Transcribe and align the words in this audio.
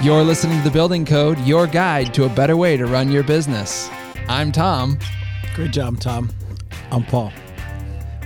You're 0.00 0.22
listening 0.22 0.58
to 0.58 0.64
The 0.64 0.70
Building 0.70 1.04
Code, 1.04 1.38
your 1.40 1.66
guide 1.66 2.14
to 2.14 2.24
a 2.24 2.28
better 2.28 2.56
way 2.56 2.76
to 2.76 2.86
run 2.86 3.10
your 3.10 3.24
business. 3.24 3.90
I'm 4.28 4.52
Tom. 4.52 4.98
Great 5.54 5.72
job, 5.72 5.98
Tom. 5.98 6.30
I'm 6.92 7.02
Paul. 7.04 7.32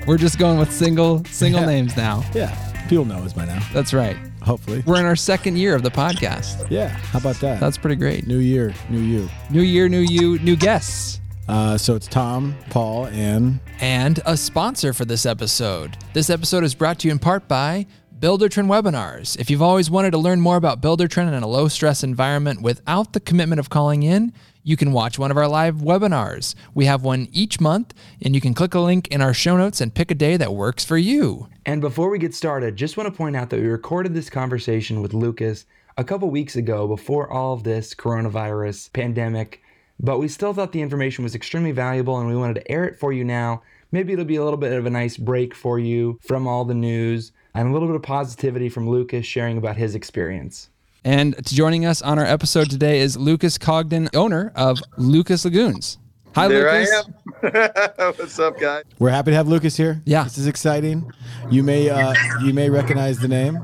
We're 0.07 0.19
just 0.19 0.39
going 0.39 0.59
with 0.59 0.71
single 0.71 1.25
single 1.25 1.61
Yeah. 1.63 1.67
names 1.67 1.97
now. 1.97 2.25
Yeah, 2.35 2.55
people 2.89 3.05
know 3.07 3.19
us 3.25 3.33
by 3.33 3.47
now. 3.47 3.61
That's 3.73 3.95
right. 3.95 4.17
Hopefully. 4.43 4.83
We're 4.85 4.99
in 5.01 5.07
our 5.07 5.17
second 5.17 5.57
year 5.57 5.75
of 5.75 5.83
the 5.83 5.91
podcast. 5.91 6.69
Yeah, 6.71 6.89
how 6.89 7.19
about 7.21 7.37
that? 7.37 7.59
That's 7.61 7.79
pretty 7.79 7.97
great. 7.97 8.27
new 8.27 8.39
year, 8.39 8.75
new 8.91 9.01
you. 9.01 9.31
New 9.51 9.63
year, 9.63 9.89
new 9.89 10.01
you, 10.01 10.39
new 10.41 10.57
guests. 10.57 11.21
Uh, 11.49 11.77
so 11.79 11.95
it's 11.97 12.07
Tom, 12.07 12.55
Paul, 12.71 13.07
and 13.07 13.61
and 13.81 14.21
a 14.27 14.37
sponsor 14.37 14.93
for 14.93 15.05
this 15.05 15.25
episode. 15.25 15.97
This 16.13 16.29
episode 16.29 16.65
is 16.65 16.75
brought 16.75 16.99
to 17.01 17.09
you 17.09 17.13
in 17.13 17.19
part 17.19 17.49
by 17.49 17.87
Buildertrend 18.23 18.69
Webinars. 18.69 19.37
If 19.41 19.51
you've 19.51 19.61
always 19.61 19.91
wanted 19.91 20.13
to 20.13 20.19
learn 20.19 20.41
more 20.41 20.55
about 20.55 20.81
Buildertrend 20.81 21.37
in 21.37 21.43
a 21.43 21.49
low 21.49 21.67
stress 21.67 22.05
environment 22.05 22.63
without 22.63 23.15
the 23.15 23.19
commitment 23.19 23.59
of 23.59 23.69
calling 23.69 24.05
in, 24.05 24.33
you 24.63 24.77
can 24.77 24.93
watch 24.93 25.19
one 25.19 25.33
of 25.33 25.37
our 25.37 25.49
live 25.49 25.79
webinars. 25.79 26.55
We 26.73 26.85
have 26.85 27.03
one 27.03 27.27
each 27.33 27.61
month, 27.61 27.93
and 28.25 28.33
you 28.33 28.41
can 28.41 28.55
click 28.55 28.75
a 28.75 28.79
link 28.79 29.09
in 29.09 29.23
our 29.23 29.35
show 29.35 29.57
notes 29.57 29.81
and 29.81 29.93
pick 29.93 30.13
a 30.13 30.15
day 30.15 30.37
that 30.37 30.55
works 30.55 30.85
for 30.85 30.97
you. 30.97 31.49
And 31.67 31.81
before 31.81 32.11
we 32.11 32.21
get 32.21 32.33
started, 32.33 32.77
just 32.77 32.97
want 32.97 33.09
to 33.09 33.17
point 33.17 33.35
out 33.35 33.51
that 33.51 33.59
we 33.59 33.67
recorded 33.67 34.15
this 34.15 34.31
conversation 34.31 35.03
with 35.03 35.15
Lucas 35.15 35.67
a 35.97 36.05
couple 36.05 36.31
weeks 36.31 36.55
ago 36.55 36.87
before 36.87 37.29
all 37.29 37.55
of 37.55 37.65
this 37.65 37.93
coronavirus 37.93 38.93
pandemic, 38.93 39.63
but 39.99 40.21
we 40.21 40.29
still 40.29 40.55
thought 40.55 40.71
the 40.71 40.81
information 40.81 41.25
was 41.25 41.35
extremely 41.35 41.73
valuable 41.73 42.17
and 42.21 42.29
we 42.29 42.37
wanted 42.37 42.55
to 42.55 42.71
air 42.71 42.85
it 42.85 43.01
for 43.01 43.13
you 43.13 43.25
now. 43.25 43.63
Maybe 43.93 44.15
it'll 44.15 44.25
be 44.25 44.37
a 44.37 44.43
little 44.45 44.59
bit 44.59 44.73
of 44.73 44.87
a 44.87 44.91
nice 44.91 45.19
break 45.19 45.55
for 45.55 45.79
you 45.79 46.19
from 46.23 46.49
all 46.49 46.65
the 46.65 46.75
news 46.75 47.31
and 47.55 47.69
a 47.69 47.73
little 47.73 47.87
bit 47.89 47.95
of 47.95 48.03
positivity 48.03 48.71
from 48.71 48.89
Lucas 48.89 49.27
sharing 49.27 49.59
about 49.59 49.77
his 49.77 49.95
experience. 49.95 50.71
And 51.05 51.35
joining 51.47 51.85
us 51.85 52.01
on 52.01 52.19
our 52.19 52.25
episode 52.25 52.71
today 52.71 53.01
is 53.01 53.19
Lucas 53.19 53.59
Congdon, 53.59 54.09
owner 54.15 54.51
of 54.57 54.81
Lucas 54.97 55.45
Lagoons. 55.45 55.99
Hi, 56.35 56.49
There 56.49 56.73
Lucas. 56.73 57.05
I 57.43 58.07
am. 58.07 58.15
What's 58.17 58.39
up, 58.39 58.59
guys? 58.59 58.85
we're 58.99 59.11
happy 59.11 59.33
to 59.33 59.37
have 59.37 59.47
Lucas 59.49 59.77
here. 59.77 60.01
Yeah. 60.07 60.25
this 60.25 60.39
is 60.39 60.47
exciting. 60.47 61.13
You 61.51 61.63
may 61.63 61.91
uh, 61.91 62.15
you 62.43 62.55
may 62.55 62.71
recognize 62.71 63.19
the 63.19 63.29
name. 63.29 63.59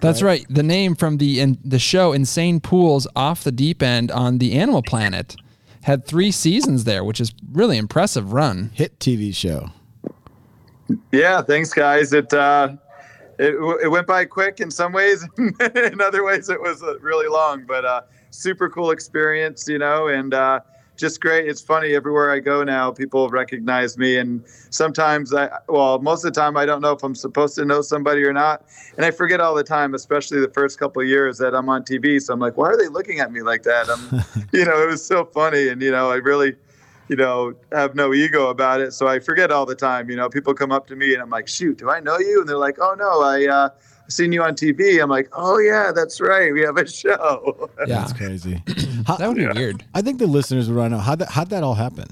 That's 0.00 0.22
right. 0.22 0.44
The 0.48 0.62
name 0.64 0.96
from 0.96 1.18
the 1.18 1.38
in, 1.40 1.58
the 1.64 1.78
show 1.78 2.12
Insane 2.12 2.58
Pools 2.60 3.06
Off 3.14 3.44
the 3.44 3.52
Deep 3.52 3.82
End 3.82 4.10
on 4.10 4.38
the 4.38 4.54
Animal 4.54 4.82
Planet 4.82 5.36
had 5.88 6.04
three 6.04 6.30
seasons 6.30 6.84
there, 6.84 7.02
which 7.02 7.18
is 7.18 7.32
really 7.50 7.78
impressive 7.78 8.34
run. 8.34 8.70
Hit 8.74 8.98
TV 8.98 9.34
show. 9.34 9.70
Yeah, 11.12 11.40
thanks, 11.40 11.72
guys. 11.72 12.12
It 12.12 12.32
uh, 12.32 12.76
it, 13.38 13.54
it 13.82 13.88
went 13.88 14.06
by 14.06 14.26
quick 14.26 14.60
in 14.60 14.70
some 14.70 14.92
ways. 14.92 15.26
in 15.38 16.00
other 16.00 16.24
ways, 16.24 16.50
it 16.50 16.60
was 16.60 16.82
uh, 16.82 16.98
really 17.00 17.26
long, 17.26 17.64
but 17.66 17.86
uh, 17.86 18.02
super 18.30 18.68
cool 18.68 18.90
experience, 18.90 19.66
you 19.66 19.78
know, 19.78 20.08
and 20.08 20.34
uh, 20.34 20.60
just 20.98 21.20
great. 21.20 21.48
It's 21.48 21.60
funny 21.60 21.94
everywhere 21.94 22.30
I 22.30 22.40
go 22.40 22.64
now, 22.64 22.90
people 22.90 23.28
recognize 23.30 23.96
me, 23.96 24.18
and 24.18 24.44
sometimes 24.70 25.32
I, 25.32 25.48
well, 25.68 25.98
most 26.00 26.24
of 26.24 26.34
the 26.34 26.40
time 26.40 26.56
I 26.56 26.66
don't 26.66 26.82
know 26.82 26.92
if 26.92 27.02
I'm 27.02 27.14
supposed 27.14 27.54
to 27.54 27.64
know 27.64 27.80
somebody 27.80 28.22
or 28.24 28.32
not, 28.32 28.64
and 28.96 29.06
I 29.06 29.10
forget 29.12 29.40
all 29.40 29.54
the 29.54 29.64
time, 29.64 29.94
especially 29.94 30.40
the 30.40 30.50
first 30.50 30.78
couple 30.78 31.00
of 31.00 31.08
years 31.08 31.38
that 31.38 31.54
I'm 31.54 31.68
on 31.68 31.84
TV. 31.84 32.20
So 32.20 32.34
I'm 32.34 32.40
like, 32.40 32.56
why 32.56 32.68
are 32.68 32.76
they 32.76 32.88
looking 32.88 33.20
at 33.20 33.32
me 33.32 33.42
like 33.42 33.62
that? 33.62 33.88
I'm, 33.88 34.46
you 34.52 34.64
know, 34.64 34.82
it 34.82 34.86
was 34.86 35.04
so 35.04 35.24
funny, 35.24 35.68
and 35.68 35.80
you 35.80 35.90
know, 35.90 36.10
I 36.10 36.16
really 36.16 36.54
you 37.08 37.16
know, 37.16 37.54
have 37.72 37.94
no 37.94 38.12
ego 38.12 38.48
about 38.48 38.82
it. 38.82 38.92
So 38.92 39.08
I 39.08 39.18
forget 39.18 39.50
all 39.50 39.64
the 39.64 39.74
time. 39.74 40.10
You 40.10 40.16
know, 40.16 40.28
people 40.28 40.52
come 40.52 40.70
up 40.70 40.86
to 40.88 40.94
me 40.94 41.14
and 41.14 41.22
I'm 41.22 41.30
like, 41.30 41.48
shoot, 41.48 41.78
do 41.78 41.88
I 41.88 42.00
know 42.00 42.18
you? 42.18 42.40
And 42.40 42.48
they're 42.48 42.58
like, 42.58 42.76
oh 42.78 42.94
no, 42.98 43.22
I 43.22 43.46
uh, 43.46 43.68
seen 44.08 44.32
you 44.32 44.42
on 44.42 44.54
TV. 44.54 45.02
I'm 45.02 45.10
like, 45.10 45.28
oh 45.32 45.58
yeah, 45.58 45.92
that's 45.94 46.20
right. 46.20 46.52
We 46.52 46.62
have 46.62 46.76
a 46.76 46.86
show. 46.88 47.70
Yeah, 47.86 48.00
That's 48.00 48.12
crazy. 48.12 48.62
How- 49.06 49.16
that 49.16 49.28
would 49.28 49.36
be 49.36 49.46
weird. 49.46 49.84
I 49.94 50.02
think 50.02 50.18
the 50.18 50.26
listeners 50.26 50.68
would 50.68 50.76
want 50.76 50.90
to 50.92 50.96
know 50.96 51.02
how 51.02 51.14
that 51.14 51.28
how'd 51.30 51.50
that 51.50 51.62
all 51.62 51.74
happen. 51.74 52.06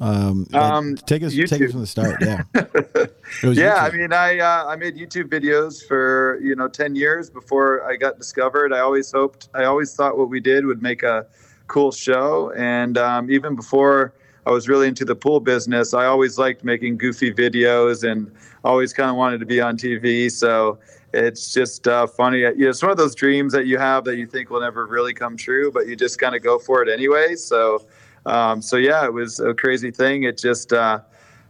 Um, 0.00 0.46
like, 0.50 0.62
Um, 0.62 0.94
take 0.96 1.22
us 1.22 1.32
take 1.34 1.62
us 1.62 1.70
from 1.70 1.80
the 1.80 1.86
start. 1.86 2.16
Yeah. 2.20 2.42
It 3.42 3.48
was 3.48 3.58
yeah, 3.58 3.76
I 3.76 3.90
mean, 3.90 4.12
I 4.12 4.38
uh, 4.38 4.66
I 4.66 4.76
made 4.76 4.96
YouTube 4.96 5.24
videos 5.24 5.84
for 5.86 6.38
you 6.40 6.54
know 6.54 6.68
ten 6.68 6.94
years 6.94 7.28
before 7.28 7.82
I 7.84 7.96
got 7.96 8.18
discovered. 8.18 8.72
I 8.72 8.78
always 8.78 9.10
hoped, 9.10 9.48
I 9.52 9.64
always 9.64 9.94
thought 9.94 10.16
what 10.16 10.28
we 10.30 10.38
did 10.38 10.64
would 10.64 10.80
make 10.80 11.02
a 11.02 11.26
cool 11.66 11.90
show, 11.90 12.52
and 12.56 12.96
um, 12.96 13.28
even 13.30 13.56
before 13.56 14.12
I 14.46 14.50
was 14.52 14.68
really 14.68 14.86
into 14.86 15.04
the 15.04 15.16
pool 15.16 15.40
business, 15.40 15.92
I 15.92 16.06
always 16.06 16.38
liked 16.38 16.62
making 16.62 16.98
goofy 16.98 17.32
videos 17.34 18.08
and 18.08 18.30
always 18.62 18.92
kind 18.92 19.10
of 19.10 19.16
wanted 19.16 19.40
to 19.40 19.46
be 19.46 19.60
on 19.60 19.76
TV. 19.76 20.30
So 20.30 20.78
it's 21.16 21.52
just 21.52 21.88
uh, 21.88 22.06
funny. 22.06 22.42
It's 22.42 22.82
one 22.82 22.90
of 22.90 22.96
those 22.96 23.14
dreams 23.14 23.52
that 23.52 23.66
you 23.66 23.78
have 23.78 24.04
that 24.04 24.16
you 24.16 24.26
think 24.26 24.50
will 24.50 24.60
never 24.60 24.86
really 24.86 25.14
come 25.14 25.36
true, 25.36 25.72
but 25.72 25.86
you 25.86 25.96
just 25.96 26.18
kind 26.18 26.34
of 26.34 26.42
go 26.42 26.58
for 26.58 26.82
it 26.82 26.88
anyway. 26.88 27.34
So, 27.36 27.86
um, 28.26 28.60
so 28.60 28.76
yeah, 28.76 29.04
it 29.04 29.12
was 29.12 29.40
a 29.40 29.54
crazy 29.54 29.90
thing. 29.90 30.24
It 30.24 30.38
just 30.38 30.72
uh, 30.72 31.00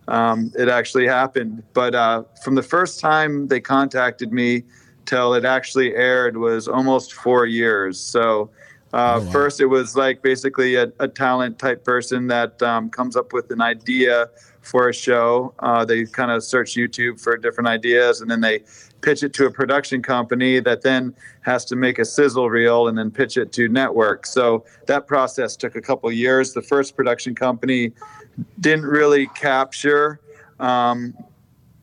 um, 0.09 0.53
it 0.59 0.69
actually 0.69 1.06
happened. 1.06 1.62
But 1.72 1.94
uh, 1.94 2.25
from 2.43 2.54
the 2.54 2.62
first 2.62 3.00
time 3.00 3.49
they 3.49 3.60
contacted 3.60 4.32
me 4.32 4.62
till 5.04 5.34
it 5.34 5.44
actually 5.44 5.94
aired 5.94 6.37
was 6.37 6.69
almost 6.69 7.12
four 7.12 7.47
years. 7.47 7.98
So 7.98 8.50
uh, 8.93 9.21
Oh, 9.21 9.25
wow. 9.25 9.33
first 9.33 9.60
it 9.60 9.66
was 9.66 9.97
like 9.97 10.22
basically 10.22 10.77
a, 10.77 10.93
a 11.00 11.09
talent 11.09 11.59
type 11.59 11.84
person 11.84 12.28
that 12.28 12.62
um, 12.62 12.88
comes 12.88 13.16
up 13.16 13.33
with 13.33 13.50
an 13.50 13.60
idea 13.60 14.28
for 14.66 14.88
a 14.88 14.94
show. 14.94 15.54
Uh, 15.60 15.84
they 15.84 16.04
kind 16.04 16.31
of 16.31 16.43
search 16.43 16.75
YouTube 16.75 17.21
for 17.21 17.37
different 17.37 17.69
ideas 17.69 18.21
and 18.21 18.31
then 18.31 18.41
they 18.41 18.62
pitch 19.00 19.22
it 19.22 19.32
to 19.34 19.47
a 19.47 19.50
production 19.50 20.03
company 20.03 20.59
that 20.60 20.82
then 20.82 21.15
has 21.43 21.65
to 21.66 21.77
make 21.77 21.99
a 21.99 22.04
sizzle 22.04 22.50
reel 22.50 22.88
and 22.88 22.99
then 22.99 23.10
pitch 23.10 23.37
it 23.37 23.53
to 23.53 23.69
network. 23.69 24.27
So 24.27 24.65
that 24.87 25.06
process 25.06 25.56
took 25.56 25.77
a 25.77 25.81
couple 25.81 26.10
years. 26.10 26.53
The 26.53 26.62
first 26.62 26.97
production 26.97 27.34
company 27.34 27.93
didn't 28.60 28.87
really 28.87 29.28
capture 29.28 30.21
um, 30.60 31.15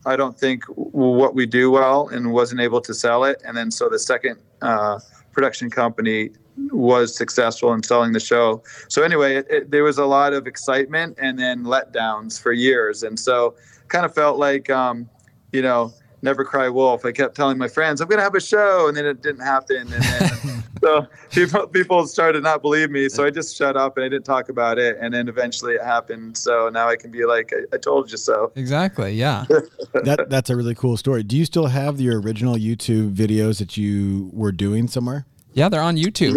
i 0.06 0.16
don't 0.16 0.38
think 0.38 0.64
what 0.66 1.34
we 1.34 1.46
do 1.46 1.70
well 1.70 2.08
and 2.08 2.32
wasn't 2.32 2.60
able 2.60 2.80
to 2.80 2.92
sell 2.92 3.24
it 3.24 3.40
and 3.44 3.56
then 3.56 3.70
so 3.70 3.88
the 3.88 3.98
second 3.98 4.38
uh, 4.62 4.98
production 5.34 5.70
company 5.70 6.30
was 6.70 7.16
successful 7.16 7.72
in 7.72 7.82
selling 7.82 8.12
the 8.12 8.20
show. 8.20 8.62
So 8.88 9.02
anyway 9.02 9.36
it, 9.36 9.46
it, 9.50 9.70
there 9.70 9.84
was 9.84 9.98
a 9.98 10.06
lot 10.06 10.32
of 10.32 10.46
excitement 10.46 11.18
and 11.20 11.38
then 11.38 11.64
letdowns 11.64 12.40
for 12.40 12.52
years. 12.52 13.02
And 13.02 13.18
so 13.18 13.54
kind 13.88 14.04
of 14.04 14.14
felt 14.14 14.38
like 14.38 14.70
um, 14.70 15.08
you 15.52 15.62
know 15.62 15.92
never 16.22 16.44
cry 16.44 16.68
wolf. 16.68 17.04
I 17.04 17.12
kept 17.12 17.34
telling 17.34 17.58
my 17.58 17.68
friends 17.68 18.00
i'm 18.00 18.08
to 18.08 18.18
have 18.20 18.34
a 18.34 18.40
show 18.40 18.88
and 18.88 18.96
then 18.96 19.04
it 19.04 19.22
didn't 19.22 19.42
happen. 19.42 19.92
And 19.92 20.02
then 20.02 20.53
so 20.84 21.06
people 21.30 21.66
people 21.68 22.06
started 22.06 22.38
to 22.38 22.42
not 22.50 22.60
believe 22.62 22.90
me 22.90 23.08
so 23.08 23.24
i 23.24 23.30
just 23.30 23.56
shut 23.56 23.76
up 23.76 23.96
and 23.96 24.04
i 24.04 24.08
didn't 24.08 24.24
talk 24.34 24.48
about 24.48 24.78
it 24.78 24.96
and 25.00 25.12
then 25.14 25.28
eventually 25.28 25.74
it 25.74 25.82
happened 25.82 26.36
so 26.36 26.68
now 26.68 26.86
i 26.88 26.96
can 26.96 27.10
be 27.10 27.24
like 27.24 27.52
i, 27.58 27.76
I 27.76 27.78
told 27.78 28.10
you 28.12 28.18
so 28.18 28.52
Exactly. 28.56 29.12
Yeah. 29.14 29.44
that 30.08 30.26
that's 30.28 30.50
a 30.50 30.56
really 30.56 30.74
cool 30.74 30.96
story. 30.96 31.22
Do 31.22 31.36
you 31.36 31.44
still 31.44 31.66
have 31.66 32.00
your 32.00 32.20
original 32.20 32.56
YouTube 32.56 33.14
videos 33.14 33.58
that 33.58 33.76
you 33.76 34.30
were 34.32 34.52
doing 34.52 34.86
somewhere? 34.88 35.24
Yeah, 35.54 35.68
they're 35.70 35.80
on 35.90 35.96
YouTube. 35.96 36.34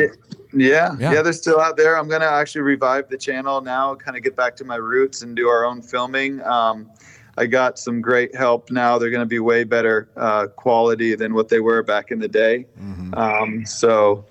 yeah, 0.53 0.96
Yeah. 1.00 1.14
yeah 1.14 1.22
they're 1.24 1.34
still 1.46 1.59
out 1.59 1.75
there 1.75 1.94
i'm 2.00 2.08
going 2.08 2.22
to 2.22 2.31
actually 2.41 2.62
revive 2.62 3.09
the 3.09 3.18
channel 3.18 3.62
now 3.62 3.96
kind 3.96 4.16
of 4.18 4.24
get 4.24 4.35
back 4.35 4.56
to 4.58 4.64
my 4.74 4.78
roots 4.94 5.22
and 5.24 5.35
do 5.35 5.46
our 5.50 5.66
own 5.69 5.81
filming 5.81 6.41
um, 6.44 6.90
i 7.38 7.46
got 7.46 7.78
some 7.78 7.97
great 8.02 8.31
help 8.44 8.72
now 8.72 8.97
they're 8.97 9.09
going 9.18 9.28
to 9.29 9.34
be 9.38 9.40
way 9.52 9.64
better 9.66 10.08
uh, 10.16 10.47
quality 10.64 11.16
than 11.16 11.34
what 11.34 11.47
they 11.50 11.59
were 11.59 11.84
back 11.84 12.12
in 12.12 12.19
the 12.19 12.31
day 12.44 12.66
um, 13.14 13.66
so 13.66 14.24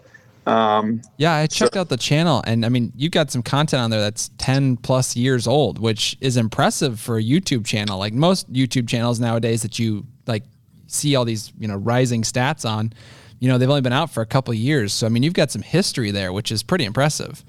um, 0.47 1.03
Yeah, 1.19 1.35
I 1.35 1.47
checked 1.47 1.77
out 1.77 1.89
the 1.89 1.97
channel 1.97 2.43
and 2.47 2.65
I 2.65 2.69
mean, 2.69 2.93
you've 2.97 3.13
got 3.13 3.31
some 3.31 3.43
content 3.43 3.83
on 3.83 3.91
there 3.91 4.01
that's 4.01 4.31
10 4.39 4.79
plus 4.79 5.17
years 5.17 5.47
old, 5.47 5.79
which 5.79 6.17
is 6.21 6.37
impressive 6.37 7.01
for 7.01 7.19
a 7.19 7.23
YouTube 7.23 7.67
channel. 7.67 7.99
Like 7.99 8.13
most 8.13 8.53
YouTube 8.53 8.89
channels 8.89 9.21
nowadays 9.21 9.63
that 9.63 9.79
you 9.79 10.07
like 10.27 10.45
see 10.87 11.17
all 11.17 11.25
these, 11.25 11.53
you 11.59 11.67
know, 11.67 11.77
rising 11.77 12.23
stats 12.23 12.69
on, 12.69 12.93
you 13.41 13.49
know, 13.49 13.59
they've 13.59 13.69
only 13.69 13.83
been 13.83 13.93
out 13.93 14.11
for 14.11 14.23
a 14.23 14.27
couple 14.27 14.53
of 14.53 14.59
years. 14.59 14.93
So 14.93 15.07
I 15.07 15.11
mean, 15.11 15.23
you've 15.23 15.35
got 15.35 15.51
some 15.51 15.63
history 15.63 16.11
there, 16.11 16.33
which 16.33 16.53
is 16.53 16.63
pretty 16.63 16.85
impressive. 16.85 17.45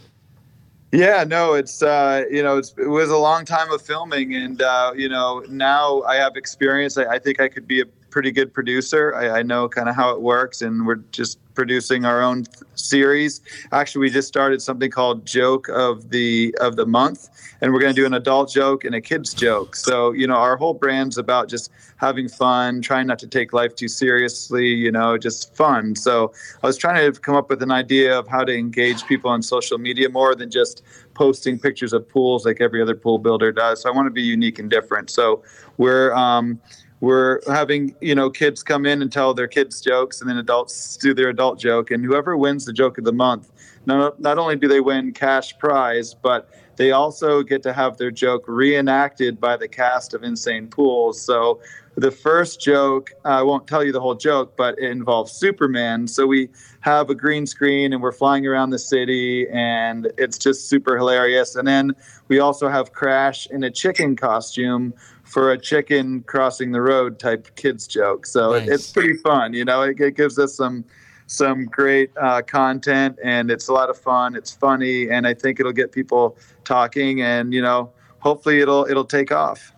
Yeah, 0.92 1.26
no, 1.26 1.54
it's 1.54 1.84
uh, 1.84 2.24
you 2.32 2.42
know 2.42 2.58
it's, 2.58 2.74
it 2.78 2.88
was 2.88 3.10
a 3.10 3.18
long 3.18 3.44
time 3.44 3.70
of 3.72 3.82
filming, 3.82 4.36
and 4.36 4.62
uh, 4.62 4.94
you 4.96 5.10
know 5.10 5.44
now 5.50 6.02
I 6.04 6.16
have 6.16 6.38
experience. 6.38 6.98
I, 6.98 7.06
I 7.06 7.20
think 7.20 7.42
I 7.42 7.50
could 7.50 7.68
be 7.68 7.82
a 7.82 7.86
pretty 8.18 8.32
good 8.32 8.52
producer. 8.52 9.14
I, 9.14 9.42
I 9.42 9.44
know 9.44 9.70
kind 9.70 9.88
of 9.88 9.96
how 9.96 10.10
it 10.10 10.24
works, 10.24 10.64
and 10.64 10.88
we're 10.88 11.04
just 11.12 11.38
producing 11.54 12.04
our 12.04 12.20
own 12.20 12.46
th- 12.46 12.64
series. 12.74 13.42
Actually, 13.72 14.00
we 14.00 14.10
just 14.10 14.28
started 14.28 14.60
something 14.60 14.90
called 14.90 15.24
Joke 15.24 15.70
of 15.70 16.10
the 16.10 16.56
of 16.60 16.78
the 16.78 16.88
Month, 16.88 17.30
and 17.62 17.72
we're 17.72 17.80
going 17.80 17.94
to 17.94 18.02
do 18.02 18.08
an 18.08 18.16
adult 18.16 18.52
joke 18.52 18.86
and 18.86 18.96
a 18.96 19.02
kids 19.02 19.36
joke. 19.36 19.76
So 19.76 20.14
you 20.14 20.26
know 20.26 20.34
our 20.34 20.58
whole 20.58 20.74
brand's 20.74 21.20
about 21.20 21.48
just 21.48 21.70
having 21.98 22.28
fun, 22.28 22.82
trying 22.82 23.06
not 23.06 23.20
to 23.20 23.28
take 23.28 23.54
life 23.54 23.76
too 23.76 23.88
seriously. 23.88 24.66
You 24.66 24.92
know, 24.92 25.16
just 25.20 25.56
fun. 25.56 25.96
So 25.96 26.34
I 26.64 26.66
was 26.66 26.76
trying 26.76 27.14
to 27.14 27.20
come 27.20 27.36
up 27.36 27.52
with 27.52 27.62
an 27.62 27.70
idea 27.70 28.18
of 28.18 28.28
how 28.28 28.46
to 28.46 28.58
engage 28.58 29.06
people 29.06 29.30
on 29.30 29.44
social 29.44 29.78
media 29.78 30.10
more 30.10 30.34
than 30.34 30.50
just 30.50 30.82
posting 31.14 31.60
pictures 31.60 31.94
of 31.94 32.10
pools 32.10 32.48
like 32.48 32.62
every 32.62 32.82
other 32.82 32.96
pool 32.96 33.20
builder 33.20 33.52
does. 33.52 33.84
So 33.84 33.92
I 33.92 33.96
want 33.96 34.08
to 34.08 34.12
be 34.12 34.24
unique 34.24 34.58
and 34.58 34.72
different. 34.72 35.12
So 35.12 35.44
we're 35.78 36.16
um, 36.16 36.60
we're 37.00 37.40
having 37.48 37.96
you 38.02 38.16
know 38.16 38.30
kids 38.30 38.64
come 38.64 38.86
in 38.86 39.02
and 39.02 39.12
tell 39.12 39.34
their 39.34 39.48
kids 39.48 39.82
jokes 39.82 40.22
and 40.22 40.30
then 40.30 40.38
adults 40.38 40.98
do 40.98 41.14
their 41.14 41.30
adult 41.30 41.60
joke. 41.60 41.92
And 41.92 42.04
whoever 42.04 42.38
wins 42.38 42.66
the 42.66 42.74
joke 42.74 42.98
of 42.98 43.04
the 43.04 43.14
month 43.14 43.52
not, 43.86 44.20
not 44.20 44.38
only 44.38 44.56
do 44.56 44.68
they 44.68 44.82
win 44.82 45.14
cash 45.14 45.58
prize 45.58 46.14
but 46.14 46.50
they 46.76 46.92
also 46.92 47.42
get 47.42 47.64
to 47.64 47.74
have 47.74 47.98
their 47.98 48.12
joke 48.12 48.44
reenacted 48.48 49.40
by 49.40 49.58
the 49.58 49.68
cast 49.68 50.14
of 50.14 50.24
insane 50.24 50.68
pools 50.68 51.22
so 51.22 51.60
the 51.96 52.12
first 52.12 52.60
joke 52.60 53.12
i 53.26 53.42
won't 53.42 53.66
tell 53.68 53.84
you 53.84 53.92
the 53.92 54.02
whole 54.02 54.16
joke 54.16 54.56
but 54.58 54.78
it 54.78 54.92
involves 54.92 55.32
superman. 55.32 56.08
So 56.08 56.26
we 56.26 56.50
have 56.82 57.10
a 57.10 57.16
green 57.16 57.46
screen 57.46 57.94
and 57.94 58.02
we're 58.02 58.12
flying 58.12 58.46
around 58.46 58.72
the 58.72 58.80
city 58.80 59.48
and 59.50 60.12
it's 60.18 60.38
just 60.38 60.68
super 60.68 60.98
hilarious. 60.98 61.56
And 61.56 61.68
then 61.68 61.96
we 62.28 62.40
also 62.40 62.68
have 62.68 62.92
crash 62.92 63.48
in 63.48 63.64
a 63.64 63.72
chicken 63.72 64.16
costume 64.16 64.94
for 65.28 65.52
a 65.52 65.58
chicken 65.58 66.22
crossing 66.24 66.72
the 66.72 66.82
road 66.82 67.20
type 67.20 67.54
kids 67.56 67.86
joke. 67.86 68.26
So 68.26 68.52
nice. 68.52 68.68
it, 68.68 68.74
it's 68.74 68.92
pretty 68.92 69.16
fun. 69.18 69.54
You 69.54 69.66
know, 69.66 69.82
it, 69.82 70.00
it 70.00 70.16
gives 70.16 70.40
us 70.40 70.56
some 70.56 70.86
some 71.30 71.66
great 71.66 72.10
uh, 72.16 72.42
content 72.42 73.20
and 73.22 73.52
it's 73.52 73.68
a 73.68 73.74
lot 73.74 73.90
of 73.90 73.98
fun. 73.98 74.36
It's 74.36 74.54
funny 74.54 75.10
and 75.10 75.28
I 75.28 75.34
think 75.34 75.60
it'll 75.60 75.74
get 75.74 75.92
people 75.92 76.38
talking 76.64 77.22
and 77.22 77.54
you 77.54 77.62
know 77.62 77.92
hopefully 78.20 78.62
it'll 78.62 78.86
it'll 78.86 79.06
take 79.06 79.32
off. 79.32 79.74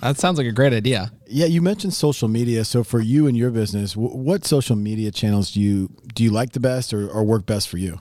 That 0.00 0.18
sounds 0.18 0.38
like 0.38 0.46
a 0.46 0.52
great 0.52 0.72
idea. 0.72 1.12
Yeah, 1.26 1.46
you 1.46 1.62
mentioned 1.62 1.94
social 1.94 2.28
media. 2.28 2.64
So 2.64 2.82
for 2.82 3.00
you 3.00 3.26
and 3.26 3.36
your 3.36 3.50
business, 3.50 3.96
what 3.96 4.44
social 4.44 4.76
media 4.76 5.10
channels 5.10 5.52
do 5.52 5.60
you 5.60 5.90
do 6.14 6.22
you 6.22 6.30
like 6.30 6.52
the 6.52 6.60
best 6.60 6.94
or, 6.94 7.08
or 7.08 7.24
work 7.24 7.46
best 7.46 7.68
for 7.68 7.78
you? 7.78 7.98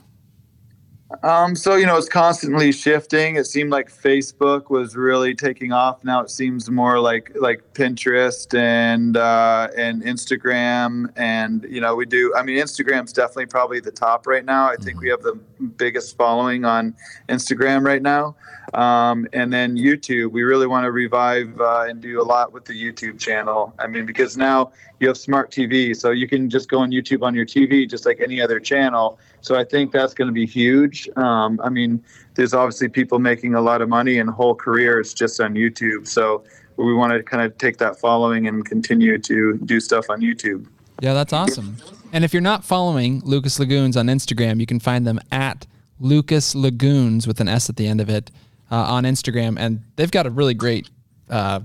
Um, 1.23 1.55
so 1.55 1.75
you 1.75 1.85
know, 1.85 1.97
it's 1.97 2.09
constantly 2.09 2.71
shifting. 2.71 3.35
It 3.35 3.45
seemed 3.45 3.69
like 3.69 3.91
Facebook 3.91 4.69
was 4.69 4.95
really 4.95 5.35
taking 5.35 5.71
off. 5.71 6.03
Now 6.03 6.21
it 6.21 6.29
seems 6.29 6.69
more 6.69 6.99
like 6.99 7.31
like 7.39 7.73
Pinterest 7.73 8.57
and 8.57 9.17
uh, 9.17 9.67
and 9.77 10.03
Instagram. 10.03 11.11
And 11.15 11.65
you 11.69 11.81
know, 11.81 11.95
we 11.95 12.05
do. 12.05 12.33
I 12.35 12.43
mean, 12.43 12.57
Instagram's 12.57 13.13
definitely 13.13 13.47
probably 13.47 13.79
the 13.79 13.91
top 13.91 14.25
right 14.27 14.45
now. 14.45 14.69
I 14.69 14.75
think 14.77 15.01
we 15.01 15.09
have 15.09 15.21
the 15.21 15.35
biggest 15.77 16.17
following 16.17 16.65
on 16.65 16.95
Instagram 17.29 17.85
right 17.85 18.01
now. 18.01 18.35
Um, 18.73 19.27
and 19.33 19.51
then 19.51 19.75
YouTube, 19.75 20.31
we 20.31 20.43
really 20.43 20.67
want 20.67 20.85
to 20.85 20.91
revive 20.91 21.59
uh, 21.59 21.85
and 21.87 22.01
do 22.01 22.21
a 22.21 22.23
lot 22.23 22.53
with 22.53 22.65
the 22.65 22.73
YouTube 22.73 23.19
channel. 23.19 23.73
I 23.79 23.87
mean, 23.87 24.05
because 24.05 24.37
now 24.37 24.71
you 24.99 25.07
have 25.07 25.17
smart 25.17 25.51
TV, 25.51 25.95
so 25.95 26.11
you 26.11 26.27
can 26.27 26.49
just 26.49 26.69
go 26.69 26.79
on 26.79 26.91
YouTube 26.91 27.21
on 27.21 27.35
your 27.35 27.45
TV 27.45 27.89
just 27.89 28.05
like 28.05 28.21
any 28.21 28.41
other 28.41 28.59
channel. 28.59 29.19
So 29.41 29.55
I 29.55 29.65
think 29.65 29.91
that's 29.91 30.13
going 30.13 30.27
to 30.27 30.33
be 30.33 30.45
huge. 30.45 31.09
Um, 31.17 31.59
I 31.63 31.69
mean, 31.69 32.03
there's 32.35 32.53
obviously 32.53 32.87
people 32.87 33.19
making 33.19 33.55
a 33.55 33.61
lot 33.61 33.81
of 33.81 33.89
money 33.89 34.19
and 34.19 34.29
whole 34.29 34.55
careers 34.55 35.13
just 35.13 35.41
on 35.41 35.53
YouTube. 35.53 36.07
So 36.07 36.43
we 36.77 36.93
want 36.93 37.11
to 37.13 37.23
kind 37.23 37.43
of 37.43 37.57
take 37.57 37.77
that 37.77 37.99
following 37.99 38.47
and 38.47 38.65
continue 38.65 39.17
to 39.17 39.57
do 39.65 39.79
stuff 39.79 40.09
on 40.09 40.21
YouTube. 40.21 40.65
Yeah, 41.01 41.13
that's 41.13 41.33
awesome. 41.33 41.77
And 42.13 42.23
if 42.23 42.33
you're 42.33 42.41
not 42.41 42.63
following 42.63 43.21
Lucas 43.25 43.59
Lagoons 43.59 43.97
on 43.97 44.07
Instagram, 44.07 44.59
you 44.59 44.65
can 44.65 44.79
find 44.79 45.05
them 45.05 45.19
at 45.31 45.65
Lucas 45.99 46.55
Lagoons 46.55 47.27
with 47.27 47.39
an 47.39 47.47
S 47.47 47.69
at 47.69 47.75
the 47.75 47.87
end 47.87 48.01
of 48.01 48.09
it 48.09 48.31
uh, 48.71 48.75
on 48.75 49.03
Instagram, 49.03 49.57
and 49.59 49.83
they've 49.97 50.11
got 50.11 50.25
a 50.25 50.29
really 50.29 50.53
great, 50.53 50.89
uh, 51.29 51.59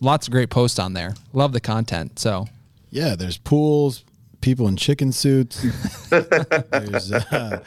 lots 0.00 0.26
of 0.28 0.32
great 0.32 0.50
posts 0.50 0.78
on 0.78 0.92
there. 0.92 1.14
Love 1.32 1.52
the 1.52 1.60
content. 1.60 2.18
So, 2.18 2.46
yeah, 2.90 3.16
there's 3.16 3.38
pools, 3.38 4.04
people 4.42 4.68
in 4.68 4.76
chicken 4.76 5.12
suits. 5.12 5.64
there's 6.10 7.10
uh, 7.10 7.62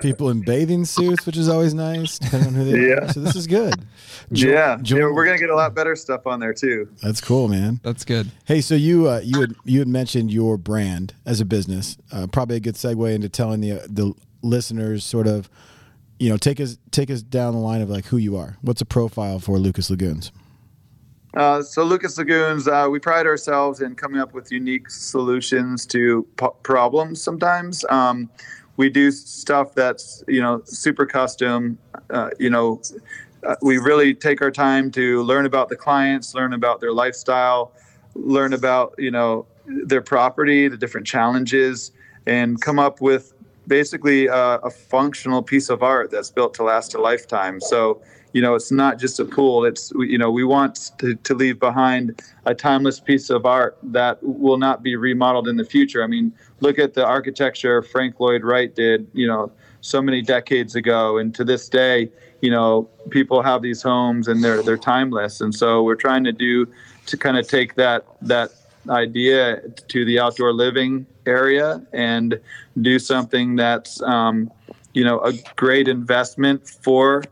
people 0.00 0.30
in 0.30 0.42
bathing 0.42 0.84
suits, 0.84 1.26
which 1.26 1.36
is 1.36 1.48
always 1.48 1.74
nice, 1.74 2.20
depending 2.20 2.48
on 2.48 2.54
who 2.54 2.64
they 2.64 2.88
yeah. 2.88 2.94
are. 2.94 3.12
So 3.12 3.20
this 3.20 3.34
is 3.34 3.48
good. 3.48 3.74
Jo- 4.32 4.48
yeah, 4.50 4.78
jo- 4.80 4.96
yeah, 4.98 5.04
we're 5.06 5.24
gonna 5.24 5.38
get 5.38 5.50
a 5.50 5.56
lot 5.56 5.74
better 5.74 5.96
stuff 5.96 6.26
on 6.26 6.38
there 6.38 6.54
too. 6.54 6.88
That's 7.02 7.20
cool, 7.20 7.48
man. 7.48 7.80
That's 7.82 8.04
good. 8.04 8.30
Hey, 8.44 8.60
so 8.60 8.76
you 8.76 9.08
uh, 9.08 9.20
you 9.24 9.40
had 9.40 9.56
you 9.64 9.80
had 9.80 9.88
mentioned 9.88 10.30
your 10.30 10.56
brand 10.56 11.14
as 11.26 11.40
a 11.40 11.44
business. 11.44 11.96
Uh, 12.12 12.28
probably 12.28 12.56
a 12.56 12.60
good 12.60 12.76
segue 12.76 13.12
into 13.12 13.28
telling 13.28 13.60
the 13.60 13.84
the 13.88 14.14
listeners 14.42 15.04
sort 15.04 15.26
of 15.26 15.50
you 16.18 16.28
know, 16.28 16.36
take 16.36 16.60
us 16.60 16.78
take 16.90 17.10
us 17.10 17.22
down 17.22 17.54
the 17.54 17.60
line 17.60 17.80
of 17.80 17.90
like 17.90 18.06
who 18.06 18.16
you 18.16 18.36
are. 18.36 18.56
What's 18.62 18.80
a 18.80 18.86
profile 18.86 19.38
for 19.38 19.58
Lucas 19.58 19.90
Lagoons? 19.90 20.32
Uh, 21.34 21.62
so 21.62 21.84
Lucas 21.84 22.18
Lagoons, 22.18 22.66
uh, 22.66 22.88
we 22.90 22.98
pride 22.98 23.26
ourselves 23.26 23.80
in 23.80 23.94
coming 23.94 24.20
up 24.20 24.32
with 24.32 24.50
unique 24.50 24.90
solutions 24.90 25.86
to 25.86 26.26
problems. 26.62 27.22
Sometimes 27.22 27.84
um, 27.90 28.30
we 28.76 28.88
do 28.88 29.10
stuff 29.10 29.74
that's 29.74 30.24
you 30.26 30.40
know 30.40 30.62
super 30.64 31.06
custom. 31.06 31.78
Uh, 32.10 32.30
you 32.38 32.50
know, 32.50 32.80
uh, 33.46 33.54
we 33.62 33.78
really 33.78 34.14
take 34.14 34.42
our 34.42 34.50
time 34.50 34.90
to 34.92 35.22
learn 35.22 35.46
about 35.46 35.68
the 35.68 35.76
clients, 35.76 36.34
learn 36.34 36.52
about 36.52 36.80
their 36.80 36.92
lifestyle, 36.92 37.72
learn 38.14 38.52
about 38.52 38.94
you 38.98 39.10
know 39.10 39.46
their 39.66 40.02
property, 40.02 40.66
the 40.66 40.76
different 40.76 41.06
challenges, 41.06 41.92
and 42.26 42.60
come 42.60 42.78
up 42.78 43.00
with 43.00 43.34
basically 43.68 44.26
a, 44.26 44.56
a, 44.56 44.70
functional 44.70 45.42
piece 45.42 45.68
of 45.68 45.82
art 45.82 46.10
that's 46.10 46.30
built 46.30 46.54
to 46.54 46.62
last 46.64 46.94
a 46.94 47.00
lifetime. 47.00 47.60
So, 47.60 48.02
you 48.32 48.42
know, 48.42 48.54
it's 48.54 48.72
not 48.72 48.98
just 48.98 49.20
a 49.20 49.24
pool. 49.24 49.64
It's, 49.64 49.92
you 49.96 50.18
know, 50.18 50.30
we 50.30 50.44
want 50.44 50.90
to, 50.98 51.14
to 51.14 51.34
leave 51.34 51.60
behind 51.60 52.20
a 52.46 52.54
timeless 52.54 52.98
piece 52.98 53.30
of 53.30 53.46
art 53.46 53.78
that 53.82 54.18
will 54.22 54.58
not 54.58 54.82
be 54.82 54.96
remodeled 54.96 55.48
in 55.48 55.56
the 55.56 55.64
future. 55.64 56.02
I 56.02 56.06
mean, 56.06 56.32
look 56.60 56.78
at 56.78 56.94
the 56.94 57.06
architecture 57.06 57.82
Frank 57.82 58.18
Lloyd 58.18 58.42
Wright 58.42 58.74
did, 58.74 59.06
you 59.12 59.26
know, 59.26 59.52
so 59.80 60.02
many 60.02 60.22
decades 60.22 60.74
ago. 60.74 61.18
And 61.18 61.34
to 61.34 61.44
this 61.44 61.68
day, 61.68 62.10
you 62.40 62.50
know, 62.50 62.88
people 63.10 63.42
have 63.42 63.62
these 63.62 63.82
homes 63.82 64.28
and 64.28 64.42
they're, 64.42 64.62
they're 64.62 64.76
timeless. 64.76 65.40
And 65.40 65.54
so 65.54 65.82
we're 65.82 65.96
trying 65.96 66.24
to 66.24 66.32
do 66.32 66.66
to 67.06 67.16
kind 67.16 67.38
of 67.38 67.48
take 67.48 67.74
that, 67.76 68.04
that 68.22 68.50
idea 68.88 69.60
to 69.88 70.04
the 70.04 70.18
outdoor 70.18 70.52
living 70.52 71.06
area 71.28 71.82
and 71.92 72.40
do 72.80 72.98
something 72.98 73.56
that's 73.56 74.02
um, 74.02 74.50
you 74.94 75.04
know 75.04 75.20
a 75.20 75.32
great 75.56 75.88
investment 75.88 76.68
for 76.68 77.22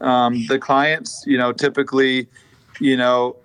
um, 0.00 0.46
the 0.46 0.58
clients. 0.58 1.24
You 1.26 1.38
know, 1.38 1.52
typically, 1.52 2.28
you 2.80 2.96
know, 2.96 3.36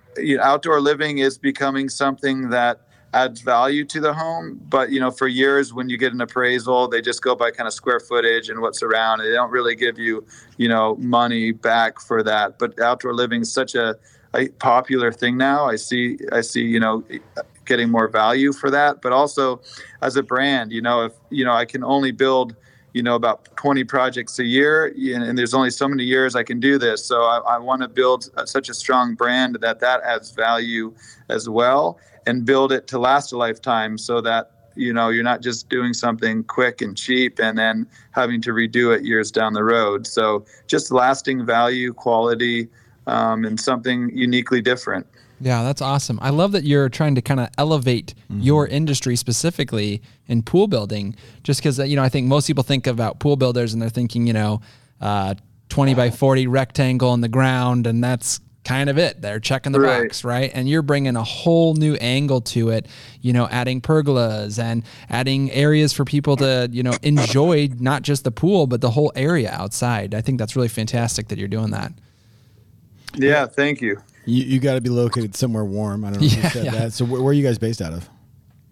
outdoor 0.41 0.81
living 0.81 1.19
is 1.19 1.37
becoming 1.37 1.89
something 1.89 2.49
that 2.49 2.81
adds 3.13 3.41
value 3.41 3.85
to 3.85 3.99
the 3.99 4.13
home. 4.13 4.59
But 4.69 4.91
you 4.91 4.99
know, 4.99 5.11
for 5.11 5.27
years 5.27 5.73
when 5.73 5.89
you 5.89 5.97
get 5.97 6.13
an 6.13 6.21
appraisal, 6.21 6.87
they 6.87 7.01
just 7.01 7.21
go 7.21 7.35
by 7.35 7.51
kind 7.51 7.67
of 7.67 7.73
square 7.73 7.99
footage 7.99 8.49
and 8.49 8.61
what's 8.61 8.83
around. 8.83 9.19
They 9.19 9.31
don't 9.31 9.51
really 9.51 9.75
give 9.75 9.97
you, 9.97 10.25
you 10.57 10.67
know, 10.67 10.95
money 10.97 11.51
back 11.51 11.99
for 11.99 12.23
that. 12.23 12.59
But 12.59 12.79
outdoor 12.79 13.13
living 13.13 13.41
is 13.41 13.51
such 13.51 13.75
a, 13.75 13.97
a 14.33 14.49
popular 14.49 15.11
thing 15.11 15.37
now. 15.37 15.65
I 15.65 15.75
see, 15.75 16.19
I 16.31 16.41
see, 16.41 16.63
you 16.63 16.79
know, 16.79 17.03
getting 17.69 17.89
more 17.89 18.09
value 18.09 18.51
for 18.51 18.69
that. 18.71 19.01
But 19.01 19.13
also, 19.13 19.61
as 20.01 20.17
a 20.17 20.23
brand, 20.23 20.73
you 20.73 20.81
know, 20.81 21.05
if 21.05 21.13
you 21.29 21.45
know, 21.45 21.53
I 21.53 21.63
can 21.63 21.83
only 21.85 22.11
build 22.11 22.55
you 22.93 23.03
know 23.03 23.13
about 23.13 23.55
20 23.55 23.83
projects 23.83 24.39
a 24.39 24.43
year 24.43 24.91
and 24.97 25.37
there's 25.37 25.53
only 25.53 25.69
so 25.69 25.87
many 25.87 26.03
years 26.03 26.35
i 26.35 26.41
can 26.41 26.59
do 26.59 26.79
this. 26.79 27.05
So 27.05 27.21
i, 27.21 27.37
I 27.55 27.57
want 27.59 27.83
to 27.83 27.87
build 27.87 28.31
a, 28.35 28.47
such 28.47 28.67
a 28.67 28.73
strong 28.73 29.13
brand 29.13 29.59
that 29.61 29.79
that 29.79 30.01
adds 30.01 30.31
value 30.31 30.91
as 31.29 31.47
well 31.47 31.99
and 32.25 32.45
build 32.45 32.71
it 32.71 32.87
to 32.87 32.97
last 32.97 33.31
a 33.31 33.37
lifetime 33.37 33.99
so 33.99 34.21
that 34.21 34.51
you 34.75 34.91
know 34.91 35.09
you're 35.09 35.23
not 35.23 35.41
just 35.41 35.69
doing 35.69 35.93
something 35.93 36.43
quick 36.45 36.81
and 36.81 36.97
cheap 36.97 37.39
and 37.39 37.59
then 37.59 37.85
having 38.11 38.41
to 38.41 38.51
redo 38.51 38.95
it 38.95 39.03
years 39.03 39.29
down 39.31 39.53
the 39.53 39.63
road. 39.63 40.07
So 40.07 40.43
just 40.65 40.91
lasting 40.91 41.45
value 41.45 41.93
quality 41.93 42.69
um, 43.05 43.45
and 43.45 43.59
something 43.59 44.09
uniquely 44.15 44.61
different 44.61 45.05
yeah, 45.41 45.63
that's 45.63 45.81
awesome. 45.81 46.19
I 46.21 46.29
love 46.29 46.51
that 46.51 46.63
you're 46.63 46.89
trying 46.89 47.15
to 47.15 47.21
kind 47.21 47.39
of 47.39 47.49
elevate 47.57 48.13
mm-hmm. 48.31 48.41
your 48.41 48.67
industry 48.67 49.15
specifically 49.15 50.01
in 50.27 50.43
pool 50.43 50.67
building, 50.67 51.15
just 51.43 51.59
because, 51.59 51.79
you 51.79 51.95
know, 51.95 52.03
I 52.03 52.09
think 52.09 52.27
most 52.27 52.47
people 52.47 52.63
think 52.63 52.87
about 52.87 53.19
pool 53.19 53.35
builders 53.35 53.73
and 53.73 53.81
they're 53.81 53.89
thinking, 53.89 54.27
you 54.27 54.33
know, 54.33 54.61
uh, 55.01 55.35
20 55.69 55.93
by 55.93 56.09
40 56.09 56.47
rectangle 56.47 57.13
in 57.13 57.21
the 57.21 57.29
ground, 57.29 57.87
and 57.87 58.03
that's 58.03 58.39
kind 58.63 58.89
of 58.89 58.97
it. 58.97 59.21
They're 59.21 59.39
checking 59.39 59.71
the 59.71 59.79
right. 59.79 60.03
box, 60.03 60.23
right? 60.23 60.51
And 60.53 60.67
you're 60.67 60.81
bringing 60.81 61.15
a 61.15 61.23
whole 61.23 61.75
new 61.75 61.95
angle 61.95 62.41
to 62.41 62.69
it, 62.69 62.87
you 63.21 63.33
know, 63.33 63.47
adding 63.47 63.81
pergolas 63.81 64.61
and 64.61 64.83
adding 65.09 65.51
areas 65.51 65.93
for 65.93 66.05
people 66.05 66.35
to, 66.37 66.67
you 66.71 66.83
know, 66.83 66.93
enjoy 67.01 67.69
not 67.79 68.01
just 68.01 68.23
the 68.23 68.31
pool, 68.31 68.67
but 68.67 68.81
the 68.81 68.91
whole 68.91 69.11
area 69.15 69.51
outside. 69.51 70.13
I 70.13 70.21
think 70.21 70.39
that's 70.39 70.55
really 70.55 70.67
fantastic 70.67 71.29
that 71.29 71.37
you're 71.37 71.47
doing 71.47 71.71
that. 71.71 71.93
Yeah, 73.15 73.45
thank 73.45 73.81
you. 73.81 74.01
You, 74.29 74.43
you 74.43 74.59
got 74.59 74.75
to 74.75 74.81
be 74.81 74.89
located 74.89 75.35
somewhere 75.35 75.65
warm. 75.65 76.05
I 76.05 76.11
don't 76.11 76.21
know 76.21 76.25
if 76.25 76.35
you 76.43 76.49
said 76.49 76.65
yeah. 76.65 76.71
that. 76.71 76.93
So 76.93 77.05
where, 77.05 77.21
where, 77.21 77.31
are 77.31 77.33
you 77.33 77.43
guys 77.43 77.57
based 77.57 77.81
out 77.81 77.93
of? 77.93 78.09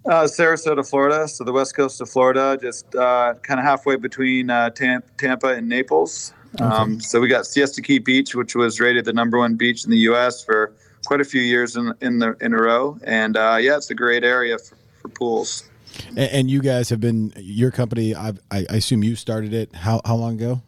Uh, 0.06 0.24
Sarasota, 0.24 0.88
Florida. 0.88 1.28
So 1.28 1.44
the 1.44 1.52
west 1.52 1.76
coast 1.76 2.00
of 2.00 2.10
Florida, 2.10 2.58
just 2.62 2.96
uh, 2.96 3.34
kind 3.44 3.60
of 3.60 3.66
halfway 3.66 3.98
between 3.98 4.50
uh, 4.50 4.70
Tampa 4.70 5.48
and 5.48 5.68
Naples. 5.68 6.34
Okay. 6.56 6.64
Um, 6.64 7.00
so 7.02 7.20
we 7.20 7.28
got 7.28 7.46
Siesta 7.46 7.82
Key 7.82 8.00
Beach, 8.00 8.34
which 8.34 8.56
was 8.56 8.80
rated 8.80 9.06
the 9.06 9.14
number 9.14 9.38
one 9.38 9.56
beach 9.56 9.84
in 9.84 9.92
the 9.92 9.98
U.S. 10.00 10.44
for 10.44 10.74
quite 11.06 11.22
a 11.22 11.26
few 11.26 11.42
years 11.42 11.76
in 11.76 11.94
in, 12.02 12.20
the, 12.20 12.36
in 12.40 12.54
a 12.54 12.58
row. 12.58 12.98
And 13.04 13.36
uh, 13.36 13.58
yeah, 13.60 13.78
it's 13.78 13.90
a 13.90 13.96
great 13.96 14.24
area 14.24 14.58
for, 14.58 14.78
for 15.02 15.10
pools. 15.10 15.70
And, 16.10 16.20
and, 16.20 16.52
you 16.52 16.62
guys 16.62 16.90
have 16.90 17.00
been 17.00 17.34
your 17.38 17.72
company. 17.72 18.14
I've, 18.14 18.40
i 18.52 18.66
I 18.70 18.76
assume 18.76 19.04
you 19.04 19.16
started 19.16 19.54
it. 19.54 19.74
How 19.74 20.02
how 20.06 20.16
long 20.16 20.36
ago? 20.36 20.62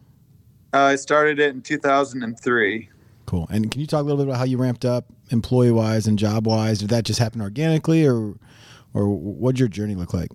Uh, 0.72 0.78
I 0.78 0.96
started 0.96 1.40
it 1.40 1.54
in 1.54 1.62
2003. 1.62 2.88
Cool. 3.30 3.46
And 3.48 3.70
can 3.70 3.80
you 3.80 3.86
talk 3.86 4.00
a 4.00 4.02
little 4.02 4.16
bit 4.16 4.28
about 4.28 4.38
how 4.38 4.44
you 4.44 4.58
ramped 4.58 4.84
up 4.84 5.04
employee 5.30 5.70
wise 5.70 6.08
and 6.08 6.18
job 6.18 6.48
wise? 6.48 6.80
Did 6.80 6.88
that 6.88 7.04
just 7.04 7.20
happen 7.20 7.40
organically 7.40 8.04
or 8.04 8.34
or 8.92 9.08
what 9.08 9.52
did 9.52 9.60
your 9.60 9.68
journey 9.68 9.94
look 9.94 10.12
like? 10.12 10.30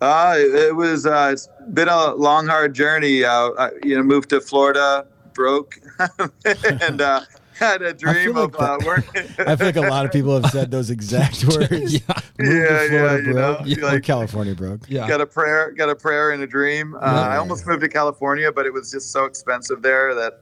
Uh, 0.00 0.34
it 0.36 0.74
was 0.74 1.06
uh, 1.06 1.30
it's 1.32 1.48
been 1.72 1.86
a 1.88 2.14
long, 2.14 2.48
hard 2.48 2.74
journey. 2.74 3.22
Uh, 3.22 3.50
I, 3.56 3.70
you 3.84 3.94
know, 3.96 4.02
moved 4.02 4.30
to 4.30 4.40
Florida, 4.40 5.06
broke, 5.34 5.76
and 6.44 7.00
uh, 7.00 7.20
had 7.54 7.82
a 7.82 7.92
dream 7.94 8.34
like 8.34 8.54
of 8.54 8.60
uh, 8.60 8.78
working. 8.84 9.22
I 9.38 9.54
feel 9.54 9.66
like 9.66 9.76
a 9.76 9.82
lot 9.82 10.04
of 10.04 10.10
people 10.10 10.40
have 10.40 10.50
said 10.50 10.72
those 10.72 10.90
exact 10.90 11.44
words. 11.48 11.94
Yeah. 11.94 12.00
Moved 12.08 12.38
to 12.38 12.44
Yeah, 12.44 12.84
yeah, 12.90 13.16
you 13.18 13.22
know, 13.34 13.54
broke, 13.54 13.66
you 13.68 13.78
or 13.84 13.92
like- 13.92 14.02
California 14.02 14.56
broke. 14.56 14.80
Yeah. 14.88 15.06
got 15.06 15.20
a 15.20 15.26
prayer, 15.26 15.70
got 15.70 15.90
a 15.90 15.94
prayer 15.94 16.32
and 16.32 16.42
a 16.42 16.46
dream. 16.48 16.96
Uh, 16.96 16.98
I 16.98 17.36
almost 17.36 17.68
moved 17.68 17.82
to 17.82 17.88
California, 17.88 18.50
but 18.50 18.66
it 18.66 18.72
was 18.72 18.90
just 18.90 19.12
so 19.12 19.26
expensive 19.26 19.80
there 19.82 20.12
that. 20.16 20.40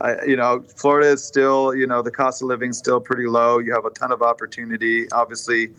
I, 0.00 0.24
you 0.24 0.36
know, 0.36 0.62
Florida 0.76 1.10
is 1.10 1.24
still, 1.24 1.74
you 1.74 1.86
know, 1.86 2.02
the 2.02 2.10
cost 2.10 2.42
of 2.42 2.48
living 2.48 2.70
is 2.70 2.78
still 2.78 3.00
pretty 3.00 3.26
low. 3.26 3.58
You 3.58 3.72
have 3.72 3.84
a 3.86 3.90
ton 3.90 4.12
of 4.12 4.22
opportunity. 4.22 5.10
Obviously, 5.12 5.70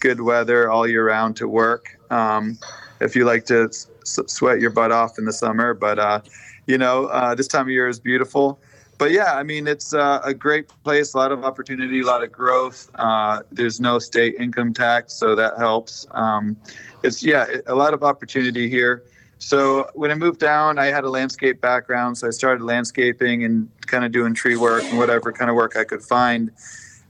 good 0.00 0.20
weather 0.20 0.70
all 0.70 0.86
year 0.86 1.06
round 1.06 1.36
to 1.36 1.48
work. 1.48 1.98
Um, 2.10 2.58
if 3.00 3.14
you 3.14 3.24
like 3.24 3.44
to 3.46 3.64
s- 3.64 3.88
sweat 4.04 4.60
your 4.60 4.70
butt 4.70 4.92
off 4.92 5.18
in 5.18 5.24
the 5.26 5.32
summer, 5.32 5.74
but 5.74 5.98
uh, 5.98 6.20
you 6.66 6.78
know, 6.78 7.06
uh, 7.06 7.34
this 7.34 7.48
time 7.48 7.62
of 7.62 7.70
year 7.70 7.88
is 7.88 8.00
beautiful. 8.00 8.58
But 8.98 9.10
yeah, 9.10 9.34
I 9.34 9.42
mean, 9.42 9.66
it's 9.66 9.92
uh, 9.92 10.20
a 10.24 10.32
great 10.32 10.68
place. 10.82 11.12
A 11.12 11.18
lot 11.18 11.30
of 11.30 11.44
opportunity, 11.44 12.00
a 12.00 12.06
lot 12.06 12.22
of 12.22 12.32
growth. 12.32 12.90
Uh, 12.94 13.42
there's 13.52 13.78
no 13.78 13.98
state 13.98 14.36
income 14.38 14.72
tax, 14.72 15.12
so 15.12 15.34
that 15.34 15.58
helps. 15.58 16.06
Um, 16.12 16.56
it's 17.02 17.22
yeah, 17.22 17.46
a 17.66 17.74
lot 17.74 17.92
of 17.92 18.02
opportunity 18.02 18.70
here. 18.70 19.04
So 19.38 19.90
when 19.94 20.10
I 20.10 20.14
moved 20.14 20.40
down, 20.40 20.78
I 20.78 20.86
had 20.86 21.04
a 21.04 21.10
landscape 21.10 21.60
background, 21.60 22.16
so 22.18 22.26
I 22.26 22.30
started 22.30 22.64
landscaping 22.64 23.44
and 23.44 23.68
kind 23.86 24.04
of 24.04 24.12
doing 24.12 24.34
tree 24.34 24.56
work 24.56 24.82
and 24.84 24.98
whatever 24.98 25.32
kind 25.32 25.50
of 25.50 25.56
work 25.56 25.76
I 25.76 25.84
could 25.84 26.02
find. 26.02 26.50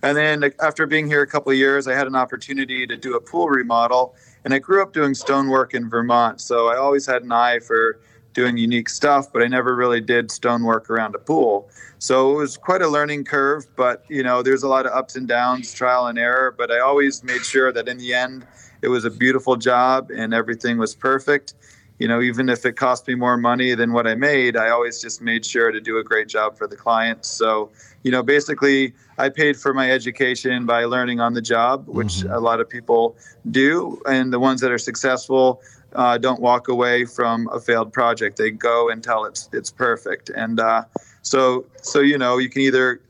And 0.03 0.17
then 0.17 0.53
after 0.61 0.87
being 0.87 1.07
here 1.07 1.23
a 1.23 1.27
couple 1.27 1.53
of 1.53 1.59
years, 1.59 1.87
I 1.89 1.95
had 1.95 2.07
an 2.07 2.17
opportunity 2.17 2.87
to 2.87 2.97
do 2.97 3.15
a 3.17 3.21
pool 3.21 3.49
remodel. 3.49 4.15
And 4.45 4.53
I 4.53 4.59
grew 4.59 4.83
up 4.83 4.93
doing 4.93 5.15
stonework 5.15 5.75
in 5.75 5.89
Vermont, 5.89 6.41
so 6.41 6.69
I 6.69 6.77
always 6.77 7.07
had 7.07 7.23
an 7.23 7.33
eye 7.33 7.59
for 7.61 7.99
doing 8.33 8.59
unique 8.59 8.91
stuff, 8.91 9.33
but 9.33 9.43
I 9.43 9.47
never 9.47 9.75
really 9.75 10.01
did 10.01 10.31
stonework 10.31 10.91
around 10.91 11.15
a 11.15 11.19
pool. 11.19 11.71
So 11.99 12.35
it 12.35 12.37
was 12.37 12.59
quite 12.59 12.83
a 12.83 12.89
learning 12.89 13.25
curve, 13.25 13.67
but 13.77 14.05
you 14.09 14.23
know, 14.23 14.43
there's 14.43 14.63
a 14.63 14.69
lot 14.69 14.85
of 14.85 14.93
ups 14.93 15.17
and 15.17 15.27
downs, 15.27 15.73
trial 15.73 16.07
and 16.07 16.19
error, 16.19 16.55
but 16.57 16.71
I 16.71 16.81
always 16.81 17.25
made 17.25 17.45
sure 17.45 17.73
that 17.73 17.89
in 17.89 17.97
the 17.97 18.13
end 18.13 18.47
it 18.83 18.89
was 18.89 19.07
a 19.07 19.11
beautiful 19.11 19.57
job 19.57 20.11
and 20.11 20.35
everything 20.35 20.77
was 20.77 20.95
perfect. 20.95 21.55
You 21.99 22.09
know, 22.09 22.21
even 22.21 22.49
if 22.49 22.67
it 22.67 22.73
cost 22.73 23.09
me 23.09 23.15
more 23.15 23.37
money 23.37 23.75
than 23.75 23.93
what 23.93 24.07
I 24.07 24.15
made, 24.15 24.57
I 24.57 24.69
always 24.69 25.01
just 25.01 25.23
made 25.23 25.47
sure 25.47 25.71
to 25.71 25.81
do 25.81 25.99
a 25.99 26.05
great 26.05 26.29
job 26.29 26.59
for 26.59 26.67
the 26.67 26.77
client. 26.77 27.25
So, 27.25 27.71
you 28.03 28.11
know, 28.11 28.23
basically, 28.23 28.93
I 29.19 29.31
paid 29.31 29.57
for 29.57 29.73
my 29.73 29.91
education 29.91 30.67
by 30.67 30.85
learning 30.85 31.21
on 31.21 31.33
the 31.33 31.41
job, 31.41 31.89
which 31.89 32.23
a 32.25 32.39
lot 32.39 32.61
of 32.61 32.69
people 32.69 33.17
do. 33.51 34.01
And 34.07 34.33
the 34.33 34.39
ones 34.39 34.61
that 34.61 34.71
are 34.71 34.79
successful 34.79 35.63
uh, 35.95 36.19
don't 36.19 36.41
walk 36.41 36.69
away 36.69 37.07
from 37.07 37.49
a 37.53 37.61
failed 37.61 37.93
project. 37.93 38.37
They 38.37 38.51
go 38.51 38.91
until 38.91 39.25
it's 39.25 39.49
it's 39.53 39.71
perfect. 39.71 40.29
And 40.29 40.61
uh, 40.61 40.85
so, 41.23 41.65
so 41.83 42.01
you 42.01 42.19
know, 42.19 42.37
you 42.37 42.51
can 42.51 42.63
either 42.63 43.01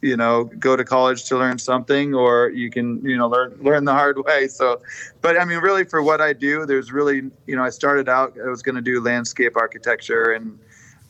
you 0.00 0.16
know 0.16 0.44
go 0.44 0.76
to 0.76 0.84
college 0.84 1.24
to 1.24 1.36
learn 1.36 1.58
something 1.58 2.14
or 2.14 2.50
you 2.50 2.70
can 2.70 3.04
you 3.04 3.16
know 3.16 3.28
learn 3.28 3.56
learn 3.60 3.84
the 3.84 3.92
hard 3.92 4.18
way. 4.24 4.48
So 4.48 4.80
but 5.22 5.38
i 5.40 5.44
mean 5.44 5.58
really 5.58 5.84
for 5.84 6.02
what 6.02 6.20
i 6.20 6.32
do 6.32 6.64
there's 6.66 6.92
really 6.92 7.22
you 7.46 7.56
know 7.56 7.64
i 7.64 7.70
started 7.70 8.08
out 8.08 8.36
i 8.44 8.48
was 8.48 8.62
going 8.62 8.76
to 8.76 8.82
do 8.82 9.00
landscape 9.00 9.56
architecture 9.56 10.32
and 10.32 10.58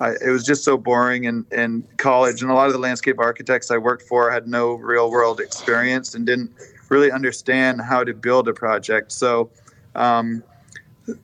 I, 0.01 0.13
it 0.25 0.31
was 0.31 0.45
just 0.45 0.63
so 0.63 0.79
boring 0.79 1.25
in, 1.25 1.45
in 1.51 1.83
college 1.97 2.41
and 2.41 2.51
a 2.53 2.55
lot 2.55 2.69
of 2.69 2.73
the 2.73 2.79
landscape 2.79 3.19
architects 3.19 3.71
i 3.71 3.77
worked 3.77 4.03
for 4.03 4.31
had 4.31 4.49
no 4.49 4.75
real 4.75 5.11
world 5.11 5.41
experience 5.41 6.15
and 6.15 6.25
didn't 6.25 6.51
really 6.89 7.11
understand 7.11 7.81
how 7.81 8.05
to 8.05 8.15
build 8.15 8.49
a 8.49 8.53
project. 8.53 9.13
So 9.13 9.51
um, 9.95 10.43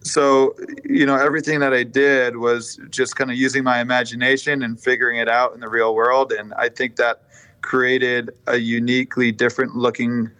so 0.02 0.54
you 0.85 1.04
know 1.04 1.14
everything 1.14 1.61
that 1.61 1.75
i 1.75 1.83
did 1.83 2.38
was 2.38 2.80
just 2.88 3.16
kind 3.16 3.30
of 3.30 3.37
using 3.37 3.62
my 3.62 3.80
imagination 3.80 4.62
and 4.62 4.80
figuring 4.80 5.18
it 5.18 5.28
out 5.28 5.52
in 5.52 5.61
the 5.61 5.68
real 5.68 5.94
world 5.94 6.33
and 6.33 6.54
i 6.54 6.71
think 6.71 6.97
that 6.97 7.25
created 7.64 8.30
a 8.47 8.59
uniquely 8.59 9.33
different 9.33 9.75
looking 9.75 10.30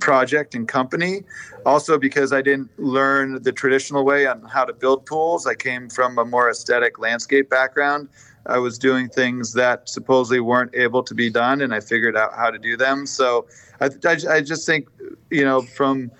project 0.00 0.54
and 0.54 0.66
company. 0.66 1.22
Also 1.64 1.96
because 1.96 2.32
i 2.32 2.42
didn't 2.42 2.68
learn 2.76 3.40
the 3.42 3.52
traditional 3.52 4.04
way 4.04 4.26
on 4.26 4.42
how 4.42 4.64
to 4.64 4.72
build 4.72 5.06
pools 5.06 5.46
i 5.46 5.54
came 5.54 5.88
from 5.88 6.18
a 6.18 6.24
more 6.24 6.50
aesthetic 6.50 6.98
landscape 6.98 7.48
background. 7.48 8.08
I 8.44 8.58
was 8.58 8.76
doing 8.76 9.08
things 9.08 9.52
that 9.52 9.88
supposedly 9.88 10.40
weren't 10.40 10.74
able 10.74 11.04
to 11.04 11.14
be 11.14 11.30
done 11.30 11.60
and 11.60 11.72
i 11.72 11.78
figured 11.78 12.16
out 12.16 12.34
how 12.34 12.50
to 12.50 12.58
do 12.58 12.76
them. 12.76 13.06
So 13.06 13.46
i, 13.80 13.86
I, 14.04 14.16
I 14.36 14.40
just 14.40 14.66
think 14.66 14.88
you 15.30 15.44
know 15.44 15.62
from 15.62 16.10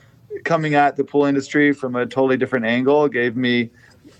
coming 0.44 0.74
at 0.76 0.96
the 0.96 1.04
pool 1.04 1.24
industry 1.24 1.72
from 1.72 1.96
a 1.96 2.06
totally 2.06 2.36
different 2.36 2.66
angle 2.66 3.08
gave 3.08 3.34
me 3.36 3.68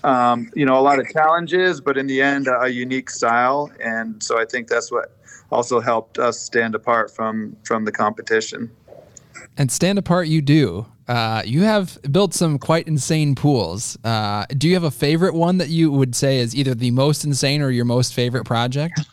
um, 0.03 0.51
you 0.57 0.67
know 0.67 0.77
a 0.77 0.85
lot 0.89 0.99
of 0.99 1.09
challenges 1.11 1.81
but 1.81 1.97
in 1.97 2.09
the 2.09 2.21
end 2.21 2.49
a 2.49 2.69
unique 2.69 3.11
style. 3.11 3.71
And 3.81 4.21
so 4.21 4.41
i 4.41 4.45
think 4.45 4.67
that's 4.67 4.91
what 4.91 5.22
also 5.53 5.81
helped 5.81 6.19
us 6.19 6.39
stand 6.41 6.75
apart 6.75 7.11
from 7.15 7.57
from 7.65 7.85
the 7.85 7.93
competition 7.93 8.71
And 9.59 9.71
stand 9.71 9.99
apart, 9.99 10.29
you 10.29 10.41
do. 10.41 10.87
Uh, 11.09 11.43
you 11.45 11.63
have 11.63 11.99
built 12.11 12.33
some 12.33 12.59
quite 12.59 12.87
insane 12.89 13.35
pools. 13.35 13.99
Uh, 14.03 14.47
do 14.57 14.67
you 14.69 14.75
have 14.75 14.85
a 14.85 14.91
favorite 14.91 15.35
one 15.35 15.59
that 15.59 15.69
you 15.69 15.91
would 15.91 16.15
say 16.15 16.39
is 16.39 16.55
either 16.55 16.75
the 16.75 16.91
most 16.91 17.25
insane 17.25 17.61
or 17.61 17.71
your 17.71 17.85
most 17.85 18.15
favorite 18.15 18.45
project? 18.45 19.01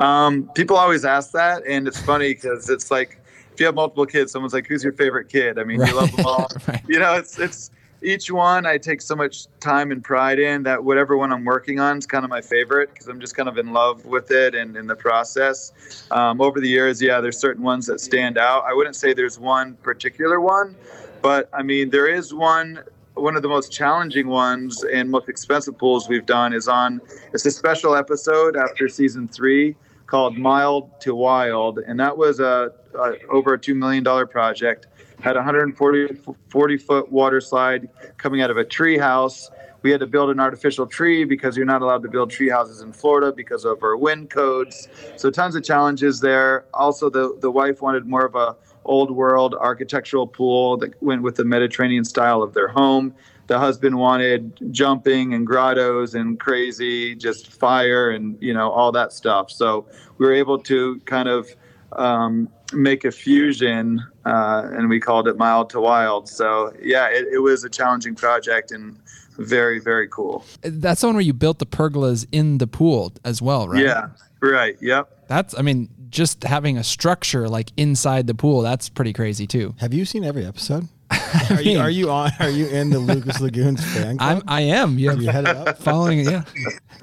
Um, 0.00 0.48
people 0.54 0.76
always 0.76 1.04
ask 1.04 1.32
that, 1.32 1.62
and 1.66 1.86
it's 1.86 2.00
funny 2.00 2.32
because 2.32 2.70
it's 2.70 2.90
like 2.90 3.20
if 3.52 3.60
you 3.60 3.66
have 3.66 3.74
multiple 3.74 4.06
kids, 4.06 4.32
someone's 4.32 4.54
like, 4.54 4.66
"Who's 4.66 4.82
your 4.82 4.94
favorite 4.94 5.28
kid?" 5.28 5.58
I 5.58 5.64
mean, 5.64 5.78
you 5.78 5.94
love 5.94 6.10
them 6.16 6.24
all. 6.24 6.48
Right. 6.66 6.82
You 6.88 6.98
know, 6.98 7.12
it's 7.16 7.38
it's 7.38 7.70
each 8.02 8.30
one 8.30 8.66
I 8.66 8.78
take 8.78 9.02
so 9.02 9.14
much 9.14 9.46
time 9.60 9.90
and 9.90 10.02
pride 10.02 10.38
in 10.38 10.62
that 10.62 10.82
whatever 10.82 11.16
one 11.16 11.32
I'm 11.32 11.44
working 11.44 11.80
on 11.80 11.98
is 11.98 12.06
kind 12.06 12.24
of 12.24 12.30
my 12.30 12.40
favorite 12.40 12.90
because 12.92 13.08
I'm 13.08 13.20
just 13.20 13.36
kind 13.36 13.48
of 13.48 13.58
in 13.58 13.72
love 13.72 14.04
with 14.06 14.30
it 14.30 14.54
and 14.54 14.76
in 14.76 14.86
the 14.86 14.96
process. 14.96 15.72
Um, 16.10 16.40
over 16.40 16.60
the 16.60 16.68
years, 16.68 17.00
yeah, 17.02 17.20
there's 17.20 17.38
certain 17.38 17.62
ones 17.62 17.86
that 17.86 18.00
stand 18.00 18.38
out. 18.38 18.64
I 18.64 18.72
wouldn't 18.72 18.96
say 18.96 19.12
there's 19.12 19.38
one 19.38 19.74
particular 19.76 20.40
one, 20.40 20.76
but 21.22 21.48
I 21.52 21.62
mean, 21.62 21.90
there 21.90 22.06
is 22.06 22.32
one. 22.32 22.82
One 23.14 23.36
of 23.36 23.42
the 23.42 23.48
most 23.48 23.70
challenging 23.70 24.28
ones 24.28 24.82
and 24.84 25.10
most 25.10 25.28
expensive 25.28 25.76
pools 25.76 26.08
we've 26.08 26.24
done 26.24 26.54
is 26.54 26.68
on. 26.68 27.02
It's 27.34 27.44
a 27.44 27.50
special 27.50 27.94
episode 27.94 28.56
after 28.56 28.88
season 28.88 29.28
three 29.28 29.76
called 30.06 30.38
Mild 30.38 31.00
to 31.02 31.14
Wild, 31.14 31.80
and 31.80 31.98
that 32.00 32.16
was 32.16 32.40
a, 32.40 32.72
a 32.94 33.12
over 33.28 33.54
a 33.54 33.58
two 33.58 33.74
million 33.74 34.02
dollar 34.04 34.26
project. 34.26 34.86
Had 35.20 35.36
a 35.36 35.40
140 35.40 36.18
40 36.48 36.76
foot 36.78 37.12
water 37.12 37.40
slide 37.40 37.88
coming 38.16 38.40
out 38.40 38.50
of 38.50 38.56
a 38.56 38.64
tree 38.64 38.98
house. 38.98 39.50
We 39.82 39.90
had 39.90 40.00
to 40.00 40.06
build 40.06 40.30
an 40.30 40.40
artificial 40.40 40.86
tree 40.86 41.24
because 41.24 41.56
you're 41.56 41.66
not 41.66 41.82
allowed 41.82 42.02
to 42.02 42.08
build 42.08 42.30
tree 42.30 42.50
houses 42.50 42.82
in 42.82 42.92
Florida 42.92 43.32
because 43.32 43.64
of 43.64 43.82
our 43.82 43.96
wind 43.96 44.30
codes. 44.30 44.88
So 45.16 45.30
tons 45.30 45.54
of 45.56 45.64
challenges 45.64 46.20
there. 46.20 46.64
Also, 46.74 47.10
the 47.10 47.36
the 47.40 47.50
wife 47.50 47.80
wanted 47.82 48.06
more 48.06 48.24
of 48.24 48.34
a 48.34 48.56
old 48.84 49.10
world 49.10 49.54
architectural 49.54 50.26
pool 50.26 50.76
that 50.78 51.00
went 51.02 51.22
with 51.22 51.36
the 51.36 51.44
Mediterranean 51.44 52.04
style 52.04 52.42
of 52.42 52.54
their 52.54 52.68
home. 52.68 53.14
The 53.46 53.58
husband 53.58 53.98
wanted 53.98 54.52
jumping 54.70 55.34
and 55.34 55.46
grottos 55.46 56.14
and 56.14 56.38
crazy, 56.38 57.14
just 57.14 57.52
fire 57.52 58.10
and 58.10 58.38
you 58.40 58.54
know 58.54 58.70
all 58.70 58.92
that 58.92 59.12
stuff. 59.12 59.50
So 59.50 59.86
we 60.18 60.26
were 60.26 60.34
able 60.34 60.58
to 60.60 61.00
kind 61.00 61.28
of 61.28 61.54
um, 61.92 62.48
make 62.72 63.04
a 63.04 63.10
fusion, 63.10 64.00
uh, 64.24 64.68
and 64.72 64.88
we 64.88 65.00
called 65.00 65.28
it 65.28 65.36
Mild 65.36 65.70
to 65.70 65.80
Wild. 65.80 66.28
So 66.28 66.72
yeah, 66.82 67.08
it, 67.08 67.26
it 67.32 67.38
was 67.38 67.64
a 67.64 67.70
challenging 67.70 68.14
project 68.14 68.72
and 68.72 68.96
very 69.38 69.78
very 69.80 70.08
cool. 70.08 70.44
That's 70.62 71.00
the 71.00 71.08
one 71.08 71.16
where 71.16 71.24
you 71.24 71.32
built 71.32 71.58
the 71.58 71.66
pergolas 71.66 72.26
in 72.30 72.58
the 72.58 72.66
pool 72.66 73.12
as 73.24 73.40
well, 73.40 73.68
right? 73.68 73.84
Yeah, 73.84 74.08
right. 74.40 74.76
Yep. 74.80 75.28
That's, 75.28 75.56
I 75.56 75.62
mean, 75.62 75.88
just 76.10 76.42
having 76.42 76.76
a 76.76 76.84
structure 76.84 77.48
like 77.48 77.70
inside 77.76 78.26
the 78.26 78.34
pool, 78.34 78.62
that's 78.62 78.88
pretty 78.88 79.12
crazy 79.12 79.46
too. 79.46 79.74
Have 79.78 79.94
you 79.94 80.04
seen 80.04 80.24
every 80.24 80.44
episode? 80.44 80.88
Are 81.50 81.62
you, 81.62 81.78
are 81.78 81.90
you 81.90 82.10
on? 82.10 82.30
Are 82.40 82.48
you 82.50 82.66
in 82.68 82.90
the 82.90 82.98
Lucas 82.98 83.40
Lagoons 83.40 83.84
fan 83.94 84.18
club? 84.18 84.38
I'm, 84.38 84.42
I 84.48 84.62
am. 84.62 84.98
You 84.98 85.12
you 85.16 85.28
head 85.30 85.46
up. 85.46 85.78
following, 85.78 86.20
yeah. 86.20 86.42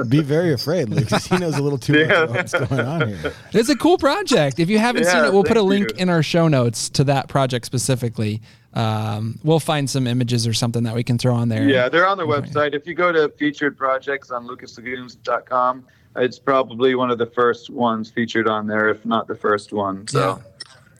Be 0.10 0.22
very 0.22 0.54
afraid, 0.54 0.90
Lucas. 0.90 1.26
He 1.28 1.38
knows 1.38 1.58
a 1.58 1.62
little 1.64 1.78
too 1.78 1.94
much 1.94 2.08
Yeah. 2.10 2.24
about 2.24 2.36
what's 2.36 2.54
going 2.54 2.86
on 2.86 3.08
here. 3.08 3.34
It's 3.54 3.70
a 3.70 3.76
cool 3.76 3.98
project. 3.98 4.60
If 4.60 4.70
you 4.70 4.80
haven't 4.80 5.06
seen 5.06 5.24
it, 5.26 5.34
we'll 5.34 5.44
put 5.44 5.58
a 5.58 5.62
link 5.62 5.90
you. 5.92 5.98
in 5.98 6.10
our 6.10 6.24
show 6.24 6.48
notes 6.48 6.90
to 6.92 7.04
that 7.06 7.28
project 7.30 7.66
specifically. 7.66 8.42
Um, 8.74 9.40
we'll 9.44 9.60
find 9.60 9.90
some 9.90 10.06
images 10.08 10.46
or 10.46 10.54
something 10.54 10.84
that 10.84 10.94
we 10.94 11.04
can 11.04 11.18
throw 11.18 11.34
on 11.36 11.50
there. 11.50 11.68
Yeah, 11.68 11.90
they're 11.90 12.08
on 12.08 12.18
their 12.18 12.28
website. 12.28 12.76
If 12.76 12.86
you 12.86 12.94
go 12.94 13.12
to 13.12 13.30
featured 13.30 13.78
projects 13.78 14.30
on 14.30 14.48
lucaslagoons.com, 14.48 15.86
it's 16.18 16.40
probably 16.40 16.96
one 16.96 17.12
of 17.12 17.18
the 17.18 17.26
first 17.28 17.70
ones 17.70 18.10
featured 18.10 18.48
on 18.48 18.68
there, 18.68 18.90
if 18.90 19.06
not 19.06 19.28
the 19.28 19.36
first 19.36 19.72
one. 19.74 20.08
So, 20.08 20.42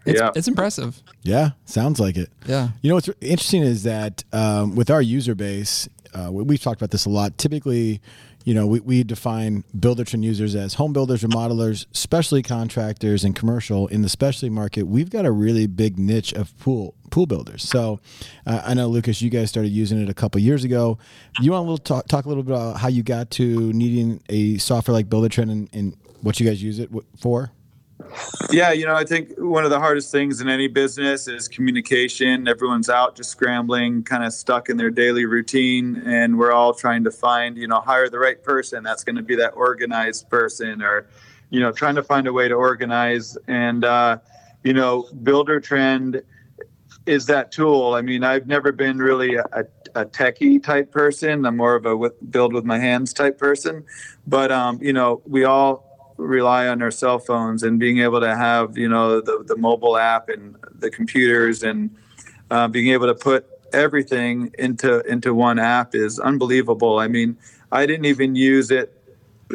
It's, 0.08 0.20
yeah. 0.20 0.32
it's 0.36 0.48
impressive. 0.48 1.02
Yeah, 1.24 1.52
sounds 1.66 2.00
like 2.00 2.18
it. 2.18 2.30
Yeah. 2.48 2.70
You 2.82 2.90
know 2.90 2.96
what's 2.96 3.10
interesting 3.22 3.64
is 3.64 3.84
that 3.84 4.24
um, 4.34 4.76
with 4.76 4.90
our 4.90 5.02
user 5.02 5.36
base, 5.36 5.88
uh, 6.14 6.30
we- 6.32 6.44
we've 6.44 6.62
talked 6.62 6.82
about 6.82 6.92
this 6.92 7.06
a 7.06 7.10
lot. 7.10 7.38
Typically, 7.38 8.02
you 8.46 8.54
know, 8.54 8.66
we, 8.66 8.80
we 8.80 9.04
define 9.04 9.66
Buildertrend 9.78 10.24
users 10.24 10.56
as 10.56 10.76
home 10.76 10.94
builders, 10.94 11.22
remodelers, 11.22 11.86
specialty 11.92 12.42
contractors, 12.42 13.26
and 13.26 13.36
commercial. 13.36 13.88
In 13.88 14.04
the 14.04 14.08
specialty 14.10 14.50
market, 14.50 14.84
we've 14.84 15.10
got 15.10 15.26
a 15.26 15.32
really 15.32 15.68
big 15.68 16.00
niche 16.00 16.32
of 16.34 16.58
pool 16.58 16.94
pool 17.10 17.26
builders. 17.26 17.64
So 17.68 18.00
uh, 18.46 18.62
I 18.66 18.74
know 18.74 18.88
Lucas, 18.88 19.22
you 19.22 19.30
guys 19.30 19.50
started 19.50 19.70
using 19.70 20.02
it 20.02 20.10
a 20.10 20.14
couple 20.14 20.40
years 20.40 20.64
ago. 20.64 20.98
You 21.42 21.52
want 21.52 21.66
to 21.66 21.70
little 21.72 21.78
talk, 21.84 22.08
talk 22.08 22.24
a 22.26 22.30
little 22.30 22.44
bit 22.44 22.54
about 22.56 22.78
how 22.78 22.88
you 22.88 23.04
got 23.04 23.32
to 23.32 23.74
needing 23.74 24.22
a 24.30 24.58
software 24.60 24.94
like 24.94 25.08
Buildertrend 25.10 25.52
and, 25.52 25.70
and 25.74 25.98
what 26.22 26.40
you 26.40 26.48
guys 26.48 26.64
use 26.64 26.80
it 26.80 26.90
for? 27.20 27.52
Yeah, 28.52 28.72
you 28.72 28.86
know, 28.86 28.96
I 28.96 29.04
think 29.04 29.34
one 29.38 29.66
of 29.66 29.72
the 29.72 29.80
hardest 29.80 30.12
things 30.12 30.40
in 30.40 30.48
any 30.48 30.68
business 30.68 31.28
is 31.28 31.48
communication. 31.48 32.48
Everyone's 32.48 32.90
out 32.90 33.16
just 33.16 33.32
scrambling, 33.32 34.04
kind 34.04 34.24
of 34.24 34.34
stuck 34.34 34.70
in 34.70 34.78
their 34.78 34.92
daily 34.92 35.26
routine, 35.26 36.02
and 36.06 36.38
we're 36.38 36.52
all 36.52 36.74
trying 36.74 37.04
to 37.06 37.12
find, 37.12 37.58
you 37.58 37.68
know, 37.68 37.82
hire 37.82 38.08
the 38.10 38.20
right 38.20 38.42
person 38.44 38.84
that's 38.84 39.04
going 39.04 39.16
to 39.16 39.24
be 39.24 39.36
that 39.36 39.54
organized 39.56 40.30
person 40.30 40.82
or, 40.82 41.08
you 41.50 41.60
know, 41.60 41.72
trying 41.72 41.96
to 41.96 42.04
find 42.04 42.28
a 42.28 42.34
way 42.34 42.48
to 42.48 42.54
organize. 42.54 43.38
And, 43.48 43.84
uh, 43.84 44.20
you 44.64 44.74
know, 44.74 45.10
Buildertrend 45.24 46.22
is 47.06 47.26
that 47.26 47.52
tool. 47.52 47.94
I 47.94 48.02
mean, 48.02 48.24
I've 48.24 48.48
never 48.48 48.72
been 48.72 49.00
really 49.00 49.36
a, 49.36 49.66
a 49.96 50.06
techie 50.06 50.62
type 50.62 50.92
person. 50.92 51.46
I'm 51.46 51.58
more 51.58 51.76
of 51.76 51.86
a 51.86 51.96
with, 51.96 52.14
build 52.32 52.54
with 52.54 52.66
my 52.66 52.78
hands 52.78 53.14
type 53.14 53.38
person. 53.38 53.86
But, 54.28 54.52
um, 54.52 54.80
you 54.82 54.94
know, 54.94 55.22
we 55.26 55.46
all 55.46 55.87
rely 56.18 56.68
on 56.68 56.82
our 56.82 56.92
cell 56.92 57.20
phones 57.20 57.64
and 57.64 57.80
being 57.80 58.00
able 58.00 58.20
to 58.20 58.36
have 58.36 58.78
you 58.78 58.90
know 58.90 59.22
the, 59.22 59.44
the 59.48 59.56
mobile 59.56 59.98
app 59.98 60.30
and 60.30 60.56
the 60.80 60.90
computers 60.90 61.64
and 61.64 61.96
uh, 62.52 62.68
being 62.68 62.90
able 62.90 63.08
to 63.08 63.16
put 63.16 63.48
everything 63.74 64.52
into 64.58 65.02
into 65.12 65.34
one 65.34 65.60
app 65.60 65.94
is 65.94 66.20
unbelievable. 66.20 67.00
I 67.00 67.08
mean 67.08 67.38
i 67.72 67.86
didn't 67.86 68.06
even 68.06 68.36
use 68.36 68.72
it 68.72 68.98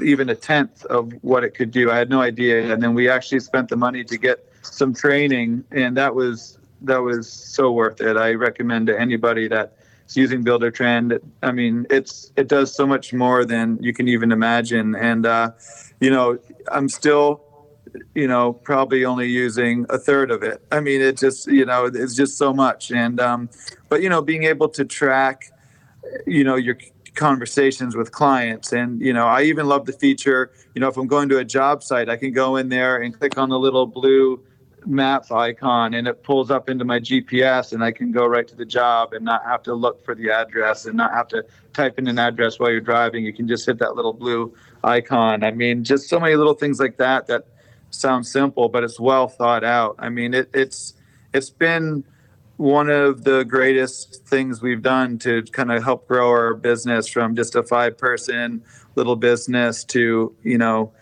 even 0.03 0.29
a 0.29 0.35
tenth 0.35 0.85
of 0.87 1.13
what 1.23 1.45
it 1.45 1.51
could 1.51 1.71
do. 1.71 1.91
I 1.91 1.99
had 1.99 2.09
no 2.09 2.23
idea. 2.23 2.73
And 2.73 2.83
then 2.83 2.95
we 2.95 3.09
actually 3.09 3.41
spent 3.41 3.69
the 3.69 3.77
money 3.77 4.05
to 4.05 4.17
get 4.17 4.49
some 4.63 4.95
training 4.95 5.65
and 5.71 5.97
that 5.97 6.15
was 6.15 6.59
that 6.83 6.99
was 6.99 7.31
so 7.31 7.71
worth 7.71 8.01
it. 8.01 8.17
I 8.17 8.33
recommend 8.33 8.87
to 8.89 8.99
anybody 8.99 9.47
that 9.49 9.77
is 10.09 10.17
using 10.17 10.45
Buildertrend. 10.45 11.21
i 11.43 11.53
mean 11.53 11.87
it's 11.91 12.33
it 12.37 12.49
does 12.49 12.75
so 12.75 12.87
much 12.87 13.13
more 13.13 13.45
than 13.45 13.79
you 13.81 13.93
can 13.93 14.09
even 14.09 14.33
imagine. 14.33 14.95
And 14.95 15.27
uh, 15.27 15.51
you 16.03 16.11
know, 16.11 16.37
I'm 16.67 16.89
still, 16.89 17.45
you 18.17 18.27
know, 18.27 18.55
probably 18.55 19.05
only 19.05 19.29
using 19.29 19.87
a 19.89 19.99
third 19.99 20.33
of 20.33 20.43
it. 20.43 20.61
I 20.73 20.81
mean, 20.81 21.01
it 21.01 21.17
just, 21.17 21.47
you 21.47 21.65
know, 21.65 21.85
it's 21.87 22.17
just 22.17 22.37
so 22.37 22.53
much. 22.53 22.91
And, 22.91 23.21
um, 23.21 23.49
but, 23.89 24.03
you 24.03 24.09
know, 24.09 24.21
being 24.21 24.43
able 24.43 24.69
to 24.71 24.85
track, 24.85 25.53
you 26.27 26.43
know, 26.43 26.57
your 26.57 26.77
conversations 27.15 27.95
with 27.95 28.11
clients. 28.11 28.73
And, 28.73 29.01
you 29.01 29.13
know, 29.13 29.29
I 29.29 29.43
even 29.43 29.67
love 29.67 29.87
the 29.87 29.93
feature, 29.93 30.51
you 30.75 30.81
know, 30.81 30.89
if 30.89 30.97
I'm 30.97 31.07
going 31.07 31.29
to 31.29 31.39
a 31.39 31.45
job 31.45 31.85
site, 31.85 32.09
I 32.09 32.17
can 32.17 32.33
go 32.33 32.57
in 32.57 32.69
there 32.69 32.97
and 32.97 33.17
click 33.17 33.39
on 33.39 33.49
the 33.49 33.59
little 33.59 33.87
blue 33.87 34.43
map 34.85 35.31
icon 35.31 35.95
and 35.95 36.09
it 36.09 36.25
pulls 36.25 36.51
up 36.51 36.69
into 36.69 36.85
my 36.85 36.99
GPS 36.99 37.73
and 37.73 37.85
I 37.85 37.93
can 37.93 38.11
go 38.11 38.27
right 38.27 38.49
to 38.49 38.57
the 38.57 38.65
job 38.65 39.13
and 39.13 39.25
not 39.25 39.45
have 39.45 39.63
to 39.65 39.75
look 39.75 40.05
for 40.05 40.17
the 40.17 40.31
address 40.31 40.87
and 40.87 40.97
not 40.97 41.13
have 41.13 41.29
to 41.29 41.45
type 41.73 42.01
in 42.01 42.09
an 42.09 42.19
address 42.19 42.59
while 42.59 42.73
you're 42.73 42.81
driving. 42.81 43.25
You 43.25 43.33
can 43.33 43.47
just 43.47 43.65
hit 43.65 43.79
that 43.79 43.95
little 43.95 44.13
blue 44.13 44.53
icon. 44.85 45.45
I 45.45 45.51
mean, 45.51 45.85
just 45.85 46.09
so 46.09 46.19
many 46.19 46.35
little 46.37 46.55
things 46.55 46.81
like 46.81 46.97
that 46.99 47.27
that 47.27 47.47
sound 47.91 48.27
simple, 48.27 48.69
but 48.69 48.85
it's 48.85 48.99
well 48.99 49.29
thought 49.29 49.65
out. 49.65 49.97
I 49.99 50.09
mean, 50.09 50.35
it, 50.35 50.51
it's 50.53 50.95
it's 51.33 51.51
been 51.51 52.05
one 52.57 52.91
of 52.91 53.25
the 53.25 53.45
greatest 53.45 54.25
things 54.27 54.63
we've 54.63 54.83
done 54.83 55.19
to 55.19 55.43
kind 55.53 55.73
of 55.73 55.83
help 55.83 56.07
grow 56.07 56.29
our 56.29 56.55
business 56.55 57.09
from 57.09 57.35
just 57.35 57.57
a 57.57 57.63
five 57.63 57.97
person 57.99 58.63
little 58.95 59.17
business 59.17 59.85
to 59.85 60.35
you 60.43 60.59
know 60.59 60.93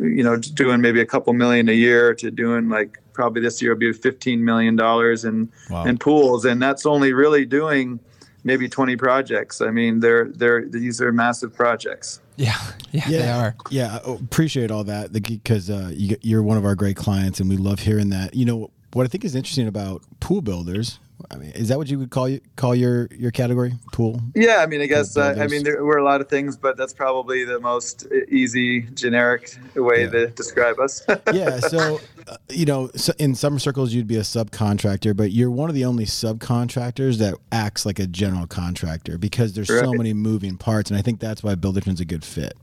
you 0.00 0.22
know 0.22 0.36
doing 0.36 0.80
maybe 0.80 1.00
a 1.00 1.06
couple 1.06 1.32
million 1.32 1.68
a 1.68 1.72
year 1.72 2.14
to 2.14 2.30
doing 2.30 2.68
like 2.68 2.98
probably 3.12 3.40
this 3.40 3.62
year 3.62 3.72
will 3.72 3.78
be 3.78 3.92
15 3.92 4.44
million 4.44 4.76
dollars 4.76 5.24
in 5.24 5.50
wow. 5.70 5.84
in 5.84 5.96
pools 5.96 6.44
and 6.44 6.60
that's 6.60 6.84
only 6.84 7.12
really 7.12 7.46
doing 7.46 8.00
maybe 8.44 8.68
20 8.68 8.96
projects 8.96 9.60
i 9.60 9.70
mean 9.70 10.00
they're 10.00 10.28
they're 10.32 10.66
these 10.66 11.00
are 11.00 11.12
massive 11.12 11.54
projects 11.54 12.20
yeah, 12.36 12.54
yeah, 12.92 13.08
yeah, 13.08 13.18
they 13.18 13.30
are. 13.30 13.56
Yeah, 13.70 13.98
I 14.04 14.12
appreciate 14.12 14.70
all 14.70 14.84
that 14.84 15.12
because 15.12 15.70
uh, 15.70 15.90
you, 15.92 16.16
you're 16.22 16.42
one 16.42 16.56
of 16.58 16.64
our 16.64 16.74
great 16.74 16.96
clients, 16.96 17.40
and 17.40 17.48
we 17.48 17.56
love 17.56 17.80
hearing 17.80 18.10
that. 18.10 18.34
You 18.34 18.44
know 18.44 18.70
what 18.92 19.04
I 19.04 19.08
think 19.08 19.24
is 19.24 19.34
interesting 19.34 19.66
about 19.68 20.02
pool 20.20 20.40
builders. 20.40 20.98
I 21.30 21.36
mean, 21.36 21.50
is 21.50 21.68
that 21.68 21.78
what 21.78 21.88
you 21.88 21.98
would 21.98 22.10
call 22.10 22.28
you, 22.28 22.40
call 22.56 22.74
your 22.74 23.08
your 23.10 23.30
category 23.30 23.74
pool? 23.92 24.20
Yeah, 24.34 24.58
I 24.58 24.66
mean, 24.66 24.80
I 24.80 24.86
guess 24.86 25.16
uh, 25.16 25.36
I 25.38 25.46
mean 25.46 25.64
there 25.64 25.84
were 25.84 25.98
a 25.98 26.04
lot 26.04 26.20
of 26.20 26.28
things, 26.28 26.56
but 26.56 26.76
that's 26.76 26.92
probably 26.92 27.44
the 27.44 27.60
most 27.60 28.06
easy 28.28 28.82
generic 28.82 29.56
way 29.74 30.04
yeah. 30.04 30.10
to 30.10 30.26
describe 30.28 30.78
us. 30.78 31.04
yeah, 31.32 31.58
so 31.60 32.00
uh, 32.28 32.36
you 32.48 32.64
know, 32.64 32.90
so 32.94 33.12
in 33.18 33.34
some 33.34 33.58
circles 33.58 33.92
you'd 33.92 34.06
be 34.06 34.16
a 34.16 34.20
subcontractor, 34.20 35.16
but 35.16 35.32
you're 35.32 35.50
one 35.50 35.68
of 35.68 35.74
the 35.74 35.84
only 35.84 36.04
subcontractors 36.04 37.18
that 37.18 37.34
acts 37.52 37.84
like 37.84 37.98
a 37.98 38.06
general 38.06 38.46
contractor 38.46 39.18
because 39.18 39.54
there's 39.54 39.70
right. 39.70 39.84
so 39.84 39.92
many 39.92 40.12
moving 40.12 40.56
parts, 40.56 40.90
and 40.90 40.98
I 40.98 41.02
think 41.02 41.20
that's 41.20 41.42
why 41.42 41.54
Buildertrend's 41.54 42.00
a 42.00 42.04
good 42.04 42.24
fit. 42.24 42.54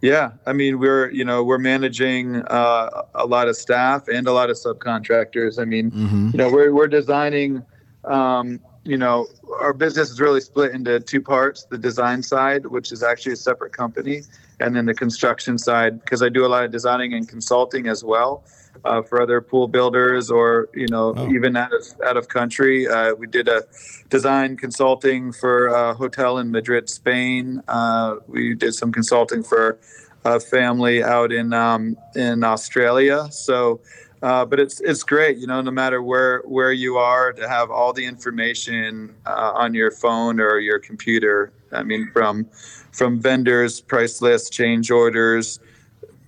Yeah, 0.00 0.32
I 0.46 0.52
mean 0.52 0.78
we're 0.78 1.10
you 1.10 1.24
know 1.24 1.42
we're 1.42 1.58
managing 1.58 2.36
uh, 2.46 3.02
a 3.14 3.26
lot 3.26 3.48
of 3.48 3.56
staff 3.56 4.06
and 4.08 4.28
a 4.28 4.32
lot 4.32 4.50
of 4.50 4.56
subcontractors. 4.56 5.58
I 5.58 5.64
mean, 5.64 5.90
mm-hmm. 5.90 6.30
you 6.32 6.38
know 6.38 6.50
we're 6.50 6.72
we're 6.72 6.88
designing. 6.88 7.64
Um, 8.08 8.60
you 8.84 8.96
know, 8.96 9.26
our 9.60 9.72
business 9.72 10.10
is 10.10 10.20
really 10.20 10.40
split 10.40 10.72
into 10.72 10.98
two 11.00 11.20
parts: 11.20 11.64
the 11.64 11.78
design 11.78 12.22
side, 12.22 12.66
which 12.66 12.90
is 12.92 13.02
actually 13.02 13.32
a 13.32 13.36
separate 13.36 13.72
company, 13.72 14.22
and 14.60 14.74
then 14.74 14.86
the 14.86 14.94
construction 14.94 15.58
side. 15.58 16.00
Because 16.00 16.22
I 16.22 16.28
do 16.28 16.46
a 16.46 16.48
lot 16.48 16.64
of 16.64 16.70
designing 16.70 17.12
and 17.12 17.28
consulting 17.28 17.86
as 17.86 18.02
well 18.02 18.44
uh, 18.84 19.02
for 19.02 19.20
other 19.20 19.40
pool 19.40 19.68
builders 19.68 20.30
or 20.30 20.68
you 20.74 20.86
know 20.88 21.14
oh. 21.16 21.30
even 21.30 21.56
out 21.56 21.72
of 21.72 21.84
out 22.04 22.16
of 22.16 22.28
country. 22.28 22.86
Uh, 22.88 23.14
we 23.14 23.26
did 23.26 23.48
a 23.48 23.62
design 24.08 24.56
consulting 24.56 25.32
for 25.32 25.66
a 25.66 25.94
hotel 25.94 26.38
in 26.38 26.50
Madrid, 26.50 26.88
Spain. 26.88 27.62
Uh, 27.68 28.16
we 28.26 28.54
did 28.54 28.74
some 28.74 28.92
consulting 28.92 29.42
for 29.42 29.78
a 30.24 30.40
family 30.40 31.02
out 31.02 31.32
in 31.32 31.52
um, 31.52 31.96
in 32.14 32.44
Australia. 32.44 33.28
So. 33.30 33.80
Uh, 34.22 34.44
but 34.44 34.58
it's 34.58 34.80
it's 34.80 35.02
great, 35.04 35.38
you 35.38 35.46
know, 35.46 35.60
no 35.60 35.70
matter 35.70 36.02
where 36.02 36.42
where 36.44 36.72
you 36.72 36.96
are, 36.96 37.32
to 37.32 37.48
have 37.48 37.70
all 37.70 37.92
the 37.92 38.04
information 38.04 39.14
uh, 39.26 39.52
on 39.54 39.74
your 39.74 39.90
phone 39.90 40.40
or 40.40 40.58
your 40.58 40.78
computer. 40.78 41.52
I 41.72 41.82
mean, 41.84 42.10
from 42.12 42.46
from 42.90 43.20
vendors, 43.20 43.80
price 43.80 44.20
lists, 44.20 44.50
change 44.50 44.90
orders, 44.90 45.60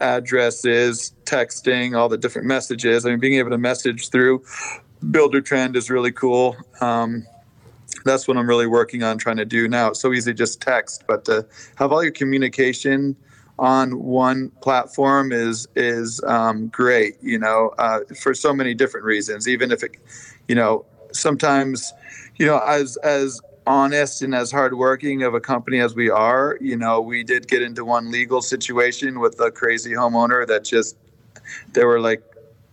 addresses, 0.01 1.13
texting, 1.25 1.97
all 1.97 2.09
the 2.09 2.19
different 2.19 2.47
messages. 2.47 3.05
I 3.05 3.11
mean, 3.11 3.21
being 3.21 3.39
able 3.39 3.51
to 3.51 3.59
message 3.59 4.11
through 4.11 4.45
Buildertrend 5.05 5.75
is 5.77 5.91
really 5.91 6.13
cool. 6.13 6.57
Um, 6.81 7.27
that's 8.05 8.29
what 8.29 8.37
I'm 8.37 8.49
really 8.49 8.67
working 8.67 9.03
on 9.03 9.19
trying 9.19 9.37
to 9.39 9.45
do 9.45 9.69
now. 9.69 9.89
It's 9.89 10.01
so 10.01 10.13
easy 10.13 10.33
just 10.33 10.61
text, 10.61 11.05
but 11.07 11.25
to 11.25 11.47
have 11.77 11.93
all 11.93 12.03
your 12.03 12.13
communication 12.13 13.17
on 13.61 14.03
one 14.03 14.51
platform 14.63 15.31
is 15.31 15.69
is 15.77 16.21
um, 16.25 16.69
great. 16.69 17.17
You 17.23 17.39
know, 17.39 17.73
uh, 17.79 18.01
for 18.21 18.35
so 18.35 18.53
many 18.53 18.75
different 18.75 19.07
reasons. 19.07 19.47
Even 19.47 19.71
if 19.71 19.85
it, 19.85 19.97
you 20.49 20.55
know, 20.55 20.85
sometimes, 21.13 21.93
you 22.39 22.47
know, 22.47 22.59
as 22.59 22.97
as 22.99 23.41
honest 23.67 24.23
and 24.23 24.35
as 24.35 24.51
hardworking 24.51 25.23
of 25.23 25.35
a 25.35 25.41
company 25.41 25.79
as 25.79 25.95
we 25.95 26.11
are, 26.11 26.57
you 26.61 26.77
know, 26.77 27.01
we 27.01 27.23
did 27.23 27.47
get 27.47 27.63
into 27.63 27.85
one 27.85 28.11
legal 28.11 28.43
situation 28.43 29.21
with 29.21 29.39
a 29.41 29.51
crazy 29.51 29.93
homeowner 29.93 30.47
that 30.47 30.65
just 30.65 30.97
they 31.73 31.85
were 31.85 32.01
like, 32.01 32.23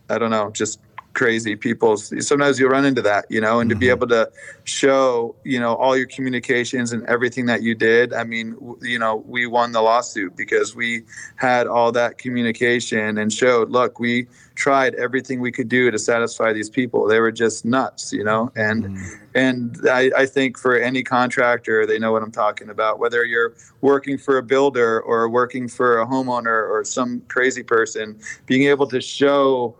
I 0.09 0.17
don't 0.17 0.31
know, 0.31 0.49
just 0.51 0.79
crazy 1.17 1.55
people. 1.55 1.97
Sometimes 1.97 2.59
you 2.59 2.69
run 2.69 2.85
into 2.85 3.01
that, 3.01 3.25
you 3.27 3.41
know, 3.41 3.59
and 3.59 3.69
mm-hmm. 3.71 3.75
to 3.75 3.79
be 3.79 3.87
mm-hmm. 3.87 3.97
able 3.97 4.07
to 4.09 4.31
show, 4.65 5.35
you 5.43 5.59
know, 5.59 5.73
all 5.75 5.97
your 5.97 6.05
communications 6.05 6.93
and 6.93 7.03
everything 7.07 7.47
that 7.47 7.63
you 7.63 7.73
did. 7.73 8.13
I 8.13 8.23
mean, 8.23 8.55
you 8.83 8.99
know, 8.99 9.23
we 9.27 9.47
won 9.47 9.71
the 9.71 9.81
lawsuit 9.81 10.37
because 10.37 10.75
we 10.75 11.03
had 11.35 11.65
all 11.65 11.91
that 11.93 12.19
communication 12.19 13.17
and 13.17 13.33
showed, 13.33 13.71
look, 13.71 13.99
we 13.99 14.27
tried 14.53 14.93
everything 14.93 15.39
we 15.39 15.51
could 15.51 15.69
do 15.69 15.89
to 15.89 15.97
satisfy 15.97 16.53
these 16.53 16.69
people. 16.69 17.07
They 17.07 17.19
were 17.19 17.31
just 17.31 17.65
nuts, 17.65 18.13
you 18.13 18.23
know, 18.23 18.51
and 18.55 18.85
mm-hmm. 18.85 19.15
and 19.33 19.75
I, 19.89 20.11
I 20.15 20.25
think 20.27 20.55
for 20.57 20.75
any 20.77 21.01
contractor, 21.01 21.87
they 21.87 21.97
know 21.97 22.11
what 22.11 22.21
I'm 22.21 22.31
talking 22.31 22.69
about. 22.69 22.99
Whether 22.99 23.25
you're 23.25 23.55
working 23.81 24.19
for 24.19 24.37
a 24.37 24.43
builder 24.43 25.01
or 25.01 25.27
working 25.29 25.67
for 25.67 25.99
a 25.99 26.05
homeowner 26.05 26.69
or 26.69 26.83
some 26.83 27.21
crazy 27.27 27.63
person, 27.63 28.19
being 28.45 28.67
able 28.67 28.85
to 28.87 29.01
show 29.01 29.75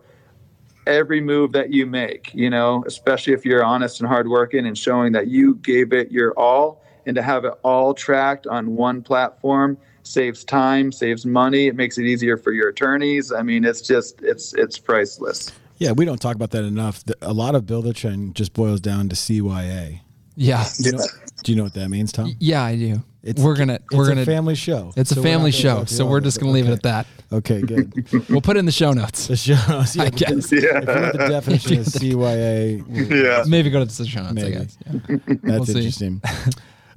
every 0.88 1.20
move 1.20 1.52
that 1.52 1.72
you 1.72 1.86
make, 1.86 2.32
you 2.34 2.50
know, 2.50 2.82
especially 2.86 3.32
if 3.32 3.44
you're 3.44 3.64
honest 3.64 4.00
and 4.00 4.08
hardworking 4.08 4.66
and 4.66 4.76
showing 4.76 5.12
that 5.12 5.28
you 5.28 5.56
gave 5.56 5.92
it 5.92 6.10
your 6.10 6.32
all 6.32 6.82
and 7.06 7.14
to 7.14 7.22
have 7.22 7.44
it 7.44 7.54
all 7.62 7.94
tracked 7.94 8.46
on 8.46 8.74
one 8.74 9.02
platform 9.02 9.78
saves 10.02 10.42
time, 10.42 10.90
saves 10.90 11.26
money, 11.26 11.66
it 11.66 11.76
makes 11.76 11.98
it 11.98 12.04
easier 12.04 12.36
for 12.36 12.52
your 12.52 12.68
attorneys. 12.68 13.30
I 13.30 13.42
mean, 13.42 13.64
it's 13.64 13.82
just 13.82 14.20
it's 14.22 14.54
it's 14.54 14.78
priceless. 14.78 15.52
Yeah, 15.76 15.92
we 15.92 16.04
don't 16.04 16.20
talk 16.20 16.34
about 16.34 16.50
that 16.50 16.64
enough. 16.64 17.04
A 17.22 17.32
lot 17.32 17.54
of 17.54 17.64
Buildertrend 17.64 18.34
just 18.34 18.52
boils 18.52 18.80
down 18.80 19.08
to 19.10 19.16
CYA. 19.16 20.00
Yeah. 20.34 20.66
You 20.78 20.92
know, 20.92 21.04
Do 21.42 21.52
you 21.52 21.56
know 21.56 21.64
what 21.64 21.74
that 21.74 21.88
means, 21.88 22.12
Tom? 22.12 22.34
Yeah, 22.40 22.64
I 22.64 22.76
do. 22.76 23.02
It's 23.22 23.42
we're 23.42 23.56
gonna 23.56 23.74
it's 23.74 23.94
we're 23.94 24.06
a 24.06 24.08
gonna 24.08 24.24
family 24.24 24.54
show. 24.54 24.92
It's 24.96 25.10
a 25.10 25.16
So 25.16 25.20
we're 25.20 25.26
family 25.28 25.50
show, 25.52 25.84
so 25.86 26.06
we're 26.06 26.20
just 26.20 26.38
gonna 26.40 26.52
leave 26.52 26.68
it 26.68 26.72
at 26.72 26.82
that. 26.84 27.06
Okay, 27.32 27.60
good. 27.62 27.92
We'll 28.30 28.40
put 28.40 28.56
it 28.56 28.60
in 28.60 28.66
the 28.66 28.72
show 28.72 28.92
notes. 28.92 29.26
The 29.26 29.36
show 29.36 29.58
notes. 29.68 29.96
Yeah, 29.96 30.04
I 30.04 30.10
guess. 30.10 30.52
Yeah. 30.52 30.58
If 30.60 30.64
you 30.64 30.70
want 30.94 31.12
the 31.12 31.28
definition 31.28 31.78
of 31.80 31.86
CYA, 31.86 33.10
Yeah. 33.10 33.44
Maybe 33.46 33.70
go 33.70 33.84
to 33.84 33.84
the 33.84 34.06
show 34.06 34.22
notes. 34.22 34.34
Maybe. 34.34 34.56
I 34.56 34.60
guess. 34.60 34.78
Yeah. 34.86 35.16
that's 35.42 35.66
see. 35.72 35.78
interesting. 35.78 36.22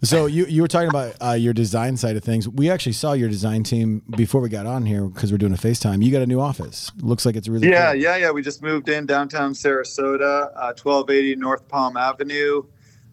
So 0.04 0.26
you 0.28 0.46
you 0.46 0.62
were 0.62 0.68
talking 0.68 0.90
about 0.90 1.16
uh, 1.22 1.34
your 1.34 1.54
design 1.54 1.96
side 1.98 2.16
of 2.16 2.24
things. 2.24 2.48
We 2.50 2.70
actually 2.72 2.94
saw 2.94 3.14
your 3.14 3.30
design 3.30 3.64
team 3.64 4.02
before 4.16 4.42
we 4.42 4.50
got 4.50 4.66
on 4.66 4.86
here 4.86 5.06
because 5.06 5.32
we're 5.32 5.38
doing 5.38 5.54
a 5.54 5.58
FaceTime. 5.58 6.04
You 6.04 6.12
got 6.12 6.22
a 6.24 6.28
new 6.28 6.40
office. 6.40 6.92
Looks 7.02 7.24
like 7.26 7.36
it's 7.36 7.48
really 7.48 7.70
Yeah, 7.70 7.92
cool. 7.94 8.02
yeah, 8.02 8.16
yeah. 8.18 8.32
We 8.32 8.42
just 8.42 8.62
moved 8.64 8.90
in 8.90 9.06
downtown 9.06 9.54
Sarasota, 9.54 10.52
uh, 10.56 10.74
1280 10.74 11.36
North 11.36 11.68
Palm 11.68 11.98
Avenue. 11.98 12.64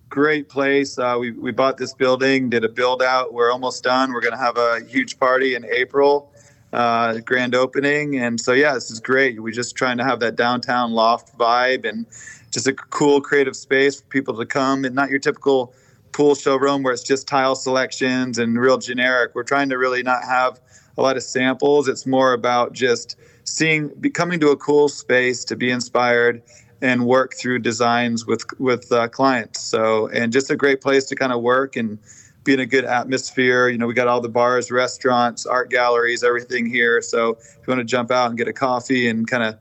Great 0.09 0.49
place. 0.49 0.99
Uh, 0.99 1.17
we, 1.21 1.33
we 1.33 1.53
bought 1.53 1.77
this 1.77 1.93
building, 1.93 2.49
did 2.49 2.65
a 2.65 2.69
build 2.69 3.03
out. 3.03 3.35
We're 3.35 3.53
almost 3.53 3.85
done. 3.85 4.13
We're 4.13 4.23
going 4.23 4.33
to 4.33 4.39
have 4.39 4.57
a 4.57 4.81
huge 4.89 5.19
party 5.19 5.55
in 5.55 5.67
April, 5.67 6.33
uh, 6.73 7.19
grand 7.19 7.55
opening. 7.55 8.17
And 8.17 8.41
so, 8.41 8.53
yeah, 8.53 8.73
this 8.73 8.91
is 8.91 9.01
great. 9.01 9.43
We're 9.43 9.53
just 9.53 9.77
trying 9.77 9.99
to 9.99 10.05
have 10.05 10.21
that 10.21 10.37
downtown 10.37 10.93
loft 10.93 11.37
vibe 11.37 11.87
and 11.87 12.07
just 12.51 12.67
a 12.67 12.73
cool 12.73 13.21
creative 13.21 13.55
space 13.55 14.01
for 14.01 14.07
people 14.07 14.35
to 14.39 14.47
come 14.47 14.85
and 14.87 14.95
not 14.95 15.11
your 15.11 15.19
typical 15.19 15.75
pool 16.13 16.35
showroom 16.35 16.83
where 16.83 16.95
it's 16.95 17.03
just 17.03 17.29
tile 17.29 17.55
selections 17.55 18.39
and 18.39 18.59
real 18.59 18.79
generic. 18.79 19.35
We're 19.35 19.43
trying 19.43 19.69
to 19.69 19.77
really 19.77 20.03
not 20.03 20.25
have 20.25 20.59
a 20.97 21.03
lot 21.03 21.17
of 21.17 21.23
samples. 21.23 21.87
It's 21.87 22.07
more 22.07 22.33
about 22.33 22.73
just 22.73 23.17
seeing, 23.45 23.91
coming 24.15 24.41
to 24.41 24.49
a 24.49 24.57
cool 24.57 24.89
space 24.89 25.45
to 25.45 25.57
be 25.57 25.71
inspired 25.71 26.43
and 26.81 27.07
work 27.07 27.35
through 27.35 27.59
designs 27.61 28.27
with 28.27 28.45
with 28.61 28.91
uh, 28.93 29.09
clients. 29.09 29.61
So, 29.61 30.09
and 30.09 30.33
just 30.33 30.51
a 30.51 30.57
great 30.57 30.81
place 30.81 31.05
to 31.07 31.17
kind 31.17 31.33
of 31.33 31.41
work 31.43 31.77
and 31.77 31.99
be 32.45 32.55
in 32.55 32.61
a 32.61 32.67
good 32.67 32.85
atmosphere. 32.85 33.69
You 33.69 33.79
know, 33.79 33.87
we 33.87 33.95
got 33.95 34.09
all 34.09 34.21
the 34.21 34.29
bars, 34.29 34.71
restaurants, 34.71 35.45
art 35.47 35.71
galleries, 35.71 36.23
everything 36.23 36.67
here. 36.67 37.03
So, 37.03 37.31
if 37.31 37.59
you 37.67 37.73
want 37.73 37.81
to 37.81 37.85
jump 37.85 38.11
out 38.11 38.29
and 38.31 38.39
get 38.39 38.49
a 38.49 38.53
coffee 38.53 39.09
and 39.09 39.27
kind 39.27 39.43
of, 39.43 39.59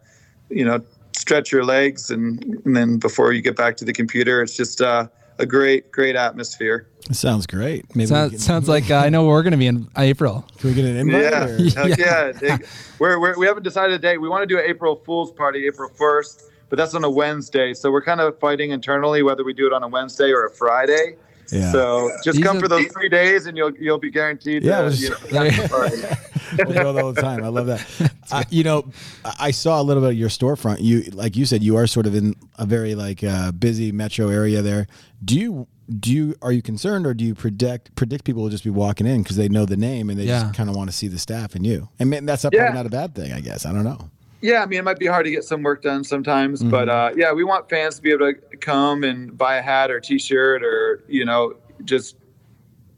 you 0.49 0.63
know, 0.63 0.81
stretch 1.13 1.51
your 1.51 1.65
legs, 1.65 2.11
and, 2.11 2.43
and 2.65 2.75
then 2.75 2.97
before 2.97 3.33
you 3.33 3.41
get 3.41 3.55
back 3.55 3.77
to 3.77 3.85
the 3.85 3.93
computer, 3.93 4.41
it's 4.43 4.55
just 4.55 4.79
uh, 4.81 5.07
a 5.39 5.45
great, 5.45 5.91
great 5.91 6.15
atmosphere. 6.15 6.87
Sounds 7.11 7.47
great. 7.47 7.83
Maybe 7.95 8.01
we 8.01 8.05
Sounds, 8.07 8.31
can, 8.31 8.39
sounds 8.39 8.69
like 8.69 8.91
uh, 8.91 8.97
I 8.97 9.09
know 9.09 9.25
we're 9.25 9.41
gonna 9.43 9.57
be 9.57 9.67
in 9.67 9.87
April. 9.97 10.45
can 10.57 10.69
we 10.69 10.75
get 10.75 10.85
an 10.85 10.97
invite? 10.97 11.21
Yeah, 11.23 11.45
or- 11.45 11.87
heck 11.89 11.97
yeah. 12.41 12.57
We're, 12.99 13.19
we're, 13.19 13.37
we 13.39 13.47
haven't 13.47 13.63
decided 13.63 13.95
a 13.95 13.99
date. 13.99 14.17
We 14.19 14.29
want 14.29 14.43
to 14.43 14.45
do 14.45 14.59
an 14.59 14.65
April 14.67 14.95
Fool's 15.05 15.31
party, 15.31 15.65
April 15.67 15.89
1st, 15.89 16.43
but 16.69 16.77
that's 16.77 16.93
on 16.95 17.03
a 17.03 17.09
Wednesday. 17.09 17.73
So 17.73 17.91
we're 17.91 18.03
kind 18.03 18.19
of 18.21 18.37
fighting 18.39 18.71
internally 18.71 19.23
whether 19.23 19.43
we 19.43 19.53
do 19.53 19.67
it 19.67 19.73
on 19.73 19.83
a 19.83 19.87
Wednesday 19.87 20.31
or 20.31 20.45
a 20.45 20.51
Friday. 20.51 21.15
Yeah. 21.51 21.71
So 21.71 22.11
just 22.25 22.37
These 22.37 22.45
come 22.45 22.57
are- 22.57 22.61
for 22.61 22.67
those 22.67 22.87
three 22.87 23.07
days, 23.09 23.45
and 23.45 23.55
you'll 23.57 23.71
you'll 23.77 23.97
be 23.99 24.11
guaranteed. 24.11 24.63
Yeah, 24.63 24.81
to, 24.81 24.85
we'll 24.89 24.95
you 24.95 25.09
know, 25.31 25.49
have 25.49 25.71
a 25.71 26.17
we 26.67 26.73
go 26.73 26.91
there 26.93 27.03
all 27.05 27.13
the 27.13 27.21
time. 27.21 27.43
I 27.43 27.47
love 27.47 27.67
that. 27.67 28.11
I, 28.31 28.43
you 28.49 28.63
know, 28.65 28.89
I 29.23 29.35
I 29.39 29.51
saw 29.51 29.81
a 29.81 29.83
little 29.83 30.01
bit 30.03 30.11
of 30.11 30.17
your 30.17 30.27
storefront. 30.29 30.77
You, 30.81 31.03
like 31.13 31.35
you 31.37 31.45
said, 31.45 31.63
you 31.63 31.77
are 31.77 31.87
sort 31.87 32.05
of 32.05 32.15
in 32.15 32.35
a 32.57 32.65
very 32.65 32.95
like 32.95 33.23
uh, 33.23 33.51
busy 33.53 33.91
metro 33.93 34.27
area 34.27 34.61
there. 34.61 34.87
Do 35.23 35.39
you 35.39 35.67
do 35.99 36.11
you 36.11 36.35
are 36.41 36.51
you 36.51 36.61
concerned 36.61 37.07
or 37.07 37.13
do 37.13 37.23
you 37.23 37.33
predict 37.33 37.95
predict 37.95 38.25
people 38.25 38.43
will 38.43 38.49
just 38.49 38.65
be 38.65 38.69
walking 38.69 39.07
in 39.07 39.23
because 39.23 39.37
they 39.37 39.47
know 39.47 39.65
the 39.65 39.77
name 39.77 40.09
and 40.09 40.19
they 40.19 40.25
Yeah. 40.25 40.41
just 40.41 40.53
kind 40.53 40.69
of 40.69 40.75
want 40.75 40.89
to 40.89 40.95
see 40.95 41.07
the 41.07 41.17
staff 41.19 41.55
and 41.55 41.65
you? 41.65 41.87
And 41.97 42.11
that's 42.27 42.43
not, 42.43 42.53
Yeah. 42.53 42.63
probably 42.71 42.77
not 42.77 42.85
a 42.87 42.89
bad 42.89 43.15
thing, 43.15 43.31
I 43.31 43.39
guess. 43.39 43.65
I 43.65 43.71
don't 43.71 43.85
know. 43.85 44.09
Yeah, 44.41 44.61
I 44.61 44.65
mean, 44.67 44.79
it 44.79 44.83
might 44.83 44.99
be 44.99 45.07
hard 45.07 45.25
to 45.25 45.31
get 45.31 45.43
some 45.43 45.63
work 45.63 45.81
done 45.81 46.03
sometimes, 46.03 46.59
Mm-hmm. 46.61 46.69
but 46.69 46.89
uh, 46.89 47.11
yeah, 47.15 47.31
we 47.33 47.43
want 47.43 47.69
fans 47.69 47.95
to 47.95 48.01
be 48.01 48.11
able 48.11 48.31
to 48.33 48.57
come 48.57 49.03
and 49.03 49.35
buy 49.37 49.55
a 49.57 49.61
hat 49.61 49.89
or 49.89 49.99
T-shirt 49.99 50.63
or 50.63 51.03
you 51.07 51.25
know 51.25 51.55
just 51.85 52.15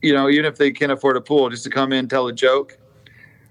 you 0.02 0.14
know 0.14 0.30
even 0.30 0.46
if 0.46 0.58
they 0.58 0.72
can't 0.72 0.92
afford 0.92 1.16
a 1.18 1.22
pool, 1.22 1.50
just 1.50 1.64
to 1.64 1.70
come 1.70 1.94
in, 1.94 2.08
tell 2.08 2.28
a 2.28 2.34
joke, 2.34 2.78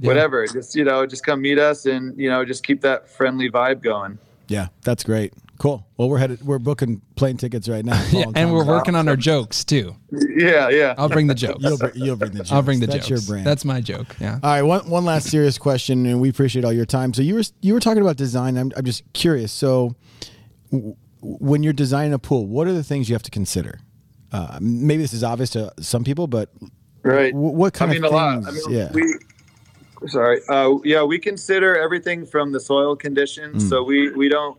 Yeah. 0.00 0.08
whatever. 0.08 0.46
Just 0.46 0.74
you 0.74 0.84
know, 0.84 1.06
just 1.06 1.24
come 1.24 1.40
meet 1.40 1.58
us 1.58 1.86
and 1.86 2.18
you 2.18 2.28
know 2.28 2.44
just 2.44 2.64
keep 2.64 2.82
that 2.82 3.08
friendly 3.08 3.50
vibe 3.50 3.82
going. 3.82 4.18
Yeah, 4.48 4.68
that's 4.82 5.02
great. 5.04 5.32
Cool. 5.58 5.84
Well, 5.96 6.08
we're 6.08 6.18
headed. 6.18 6.40
We're 6.42 6.60
booking 6.60 7.02
plane 7.16 7.36
tickets 7.36 7.68
right 7.68 7.84
now. 7.84 8.00
Yeah, 8.12 8.26
and 8.36 8.52
we're 8.52 8.60
Tom's- 8.60 8.68
working 8.68 8.94
on 8.94 9.08
our 9.08 9.16
jokes 9.16 9.64
too. 9.64 9.96
Yeah, 10.12 10.68
yeah. 10.68 10.94
I'll 10.96 11.08
bring 11.08 11.26
the 11.26 11.34
jokes. 11.34 11.62
You'll, 11.64 11.78
br- 11.78 11.86
you'll 11.94 12.14
bring 12.16 12.30
the 12.30 12.38
jokes. 12.38 12.52
I'll 12.52 12.62
bring 12.62 12.78
the 12.80 12.86
That's 12.86 13.08
jokes. 13.08 13.26
your 13.26 13.34
brand. 13.34 13.46
That's 13.46 13.64
my 13.64 13.80
joke. 13.80 14.14
Yeah. 14.20 14.38
All 14.42 14.50
right, 14.50 14.62
one 14.62 14.88
one 14.88 15.04
last 15.04 15.28
serious 15.30 15.58
question, 15.58 16.06
and 16.06 16.20
we 16.20 16.28
appreciate 16.28 16.64
all 16.64 16.72
your 16.72 16.86
time. 16.86 17.12
So 17.12 17.22
you 17.22 17.34
were 17.34 17.42
you 17.60 17.74
were 17.74 17.80
talking 17.80 18.02
about 18.02 18.16
design. 18.16 18.56
I'm 18.56 18.70
I'm 18.76 18.84
just 18.84 19.02
curious. 19.14 19.50
So 19.50 19.96
w- 20.70 20.94
when 21.20 21.64
you're 21.64 21.72
designing 21.72 22.12
a 22.14 22.18
pool, 22.20 22.46
what 22.46 22.68
are 22.68 22.72
the 22.72 22.84
things 22.84 23.08
you 23.08 23.14
have 23.16 23.24
to 23.24 23.30
consider? 23.32 23.80
Uh, 24.30 24.58
maybe 24.60 25.02
this 25.02 25.12
is 25.12 25.24
obvious 25.24 25.50
to 25.50 25.72
some 25.80 26.04
people, 26.04 26.28
but 26.28 26.50
Right. 27.02 27.32
w- 27.32 27.50
what 27.56 27.72
kind 27.74 27.90
I 27.90 27.94
mean, 27.94 28.04
of 28.04 28.12
a 28.12 28.14
lot. 28.14 28.38
I 28.38 28.50
things? 28.52 28.66
mean, 28.68 28.76
yeah, 28.78 28.92
we. 28.92 29.14
Sorry. 30.06 30.40
Uh, 30.48 30.74
yeah, 30.84 31.02
we 31.02 31.18
consider 31.18 31.76
everything 31.76 32.24
from 32.24 32.52
the 32.52 32.60
soil 32.60 32.94
conditions. 32.94 33.64
Mm. 33.64 33.68
So 33.68 33.82
we 33.82 34.12
we 34.12 34.28
don't 34.28 34.56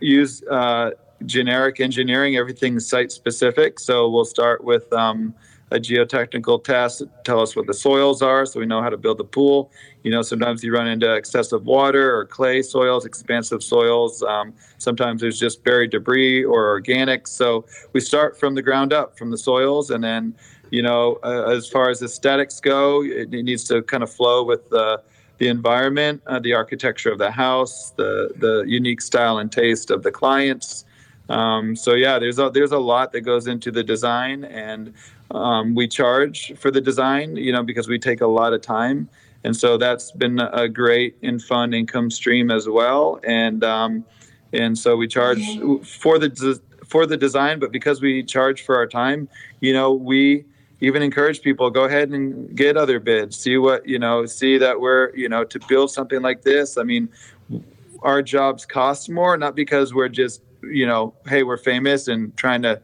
use 0.00 0.42
uh, 0.44 0.90
generic 1.24 1.80
engineering. 1.80 2.36
Everything's 2.36 2.88
site 2.88 3.12
specific. 3.12 3.78
So 3.78 4.08
we'll 4.08 4.24
start 4.24 4.62
with 4.64 4.92
um, 4.92 5.34
a 5.70 5.76
geotechnical 5.76 6.62
test. 6.62 7.02
Tell 7.24 7.40
us 7.40 7.56
what 7.56 7.66
the 7.66 7.74
soils 7.74 8.22
are, 8.22 8.46
so 8.46 8.60
we 8.60 8.66
know 8.66 8.82
how 8.82 8.90
to 8.90 8.96
build 8.96 9.18
the 9.18 9.24
pool. 9.24 9.70
You 10.04 10.10
know, 10.12 10.22
sometimes 10.22 10.62
you 10.62 10.72
run 10.72 10.86
into 10.86 11.12
excessive 11.12 11.64
water 11.64 12.16
or 12.16 12.24
clay 12.24 12.62
soils, 12.62 13.04
expansive 13.04 13.62
soils. 13.62 14.22
Um, 14.22 14.52
sometimes 14.78 15.20
there's 15.20 15.40
just 15.40 15.64
buried 15.64 15.90
debris 15.90 16.44
or 16.44 16.80
organics. 16.80 17.28
So 17.28 17.64
we 17.92 18.00
start 18.00 18.38
from 18.38 18.54
the 18.54 18.62
ground 18.62 18.92
up, 18.92 19.18
from 19.18 19.30
the 19.30 19.38
soils, 19.38 19.90
and 19.90 20.02
then 20.04 20.34
you 20.70 20.82
know, 20.82 21.18
uh, 21.22 21.44
as 21.44 21.68
far 21.68 21.90
as 21.90 22.02
aesthetics 22.02 22.60
go, 22.60 23.02
it, 23.02 23.32
it 23.32 23.42
needs 23.42 23.64
to 23.64 23.82
kind 23.82 24.02
of 24.02 24.10
flow 24.12 24.42
with 24.42 24.68
the 24.70 25.00
the 25.38 25.48
environment, 25.48 26.22
uh, 26.26 26.38
the 26.38 26.54
architecture 26.54 27.10
of 27.10 27.18
the 27.18 27.30
house, 27.30 27.90
the 27.96 28.30
the 28.36 28.64
unique 28.66 29.00
style 29.00 29.38
and 29.38 29.52
taste 29.52 29.90
of 29.90 30.02
the 30.02 30.10
clients. 30.10 30.84
Um, 31.28 31.74
so 31.76 31.94
yeah, 31.94 32.18
there's 32.18 32.38
a 32.38 32.50
there's 32.50 32.72
a 32.72 32.78
lot 32.78 33.12
that 33.12 33.22
goes 33.22 33.46
into 33.46 33.70
the 33.70 33.82
design, 33.82 34.44
and 34.44 34.94
um, 35.30 35.74
we 35.74 35.88
charge 35.88 36.56
for 36.56 36.70
the 36.70 36.80
design, 36.80 37.36
you 37.36 37.52
know, 37.52 37.62
because 37.62 37.88
we 37.88 37.98
take 37.98 38.20
a 38.20 38.26
lot 38.26 38.52
of 38.52 38.62
time, 38.62 39.08
and 39.44 39.56
so 39.56 39.76
that's 39.76 40.12
been 40.12 40.38
a 40.40 40.68
great 40.68 41.16
and 41.22 41.42
fun 41.42 41.74
income 41.74 42.10
stream 42.10 42.50
as 42.50 42.68
well. 42.68 43.20
And 43.24 43.64
um, 43.64 44.04
and 44.52 44.78
so 44.78 44.96
we 44.96 45.08
charge 45.08 45.42
for 45.84 46.18
the 46.18 46.60
for 46.86 47.06
the 47.06 47.16
design, 47.16 47.58
but 47.58 47.72
because 47.72 48.00
we 48.00 48.22
charge 48.22 48.62
for 48.62 48.76
our 48.76 48.86
time, 48.86 49.28
you 49.60 49.72
know, 49.72 49.92
we 49.92 50.44
even 50.80 51.02
encourage 51.02 51.42
people 51.42 51.70
go 51.70 51.84
ahead 51.84 52.10
and 52.10 52.54
get 52.56 52.76
other 52.76 53.00
bids. 53.00 53.36
See 53.36 53.56
what 53.56 53.86
you 53.86 53.98
know 53.98 54.26
see 54.26 54.58
that 54.58 54.80
we're 54.80 55.14
you 55.14 55.28
know 55.28 55.44
to 55.44 55.58
build 55.68 55.90
something 55.90 56.22
like 56.22 56.42
this 56.42 56.76
i 56.76 56.82
mean 56.82 57.08
our 58.02 58.22
jobs 58.22 58.66
cost 58.66 59.08
more 59.08 59.36
not 59.36 59.54
because 59.54 59.94
we're 59.94 60.08
just 60.08 60.42
you 60.62 60.86
know 60.86 61.14
hey 61.28 61.42
we're 61.42 61.56
famous 61.56 62.08
and 62.08 62.36
trying 62.36 62.62
to 62.62 62.80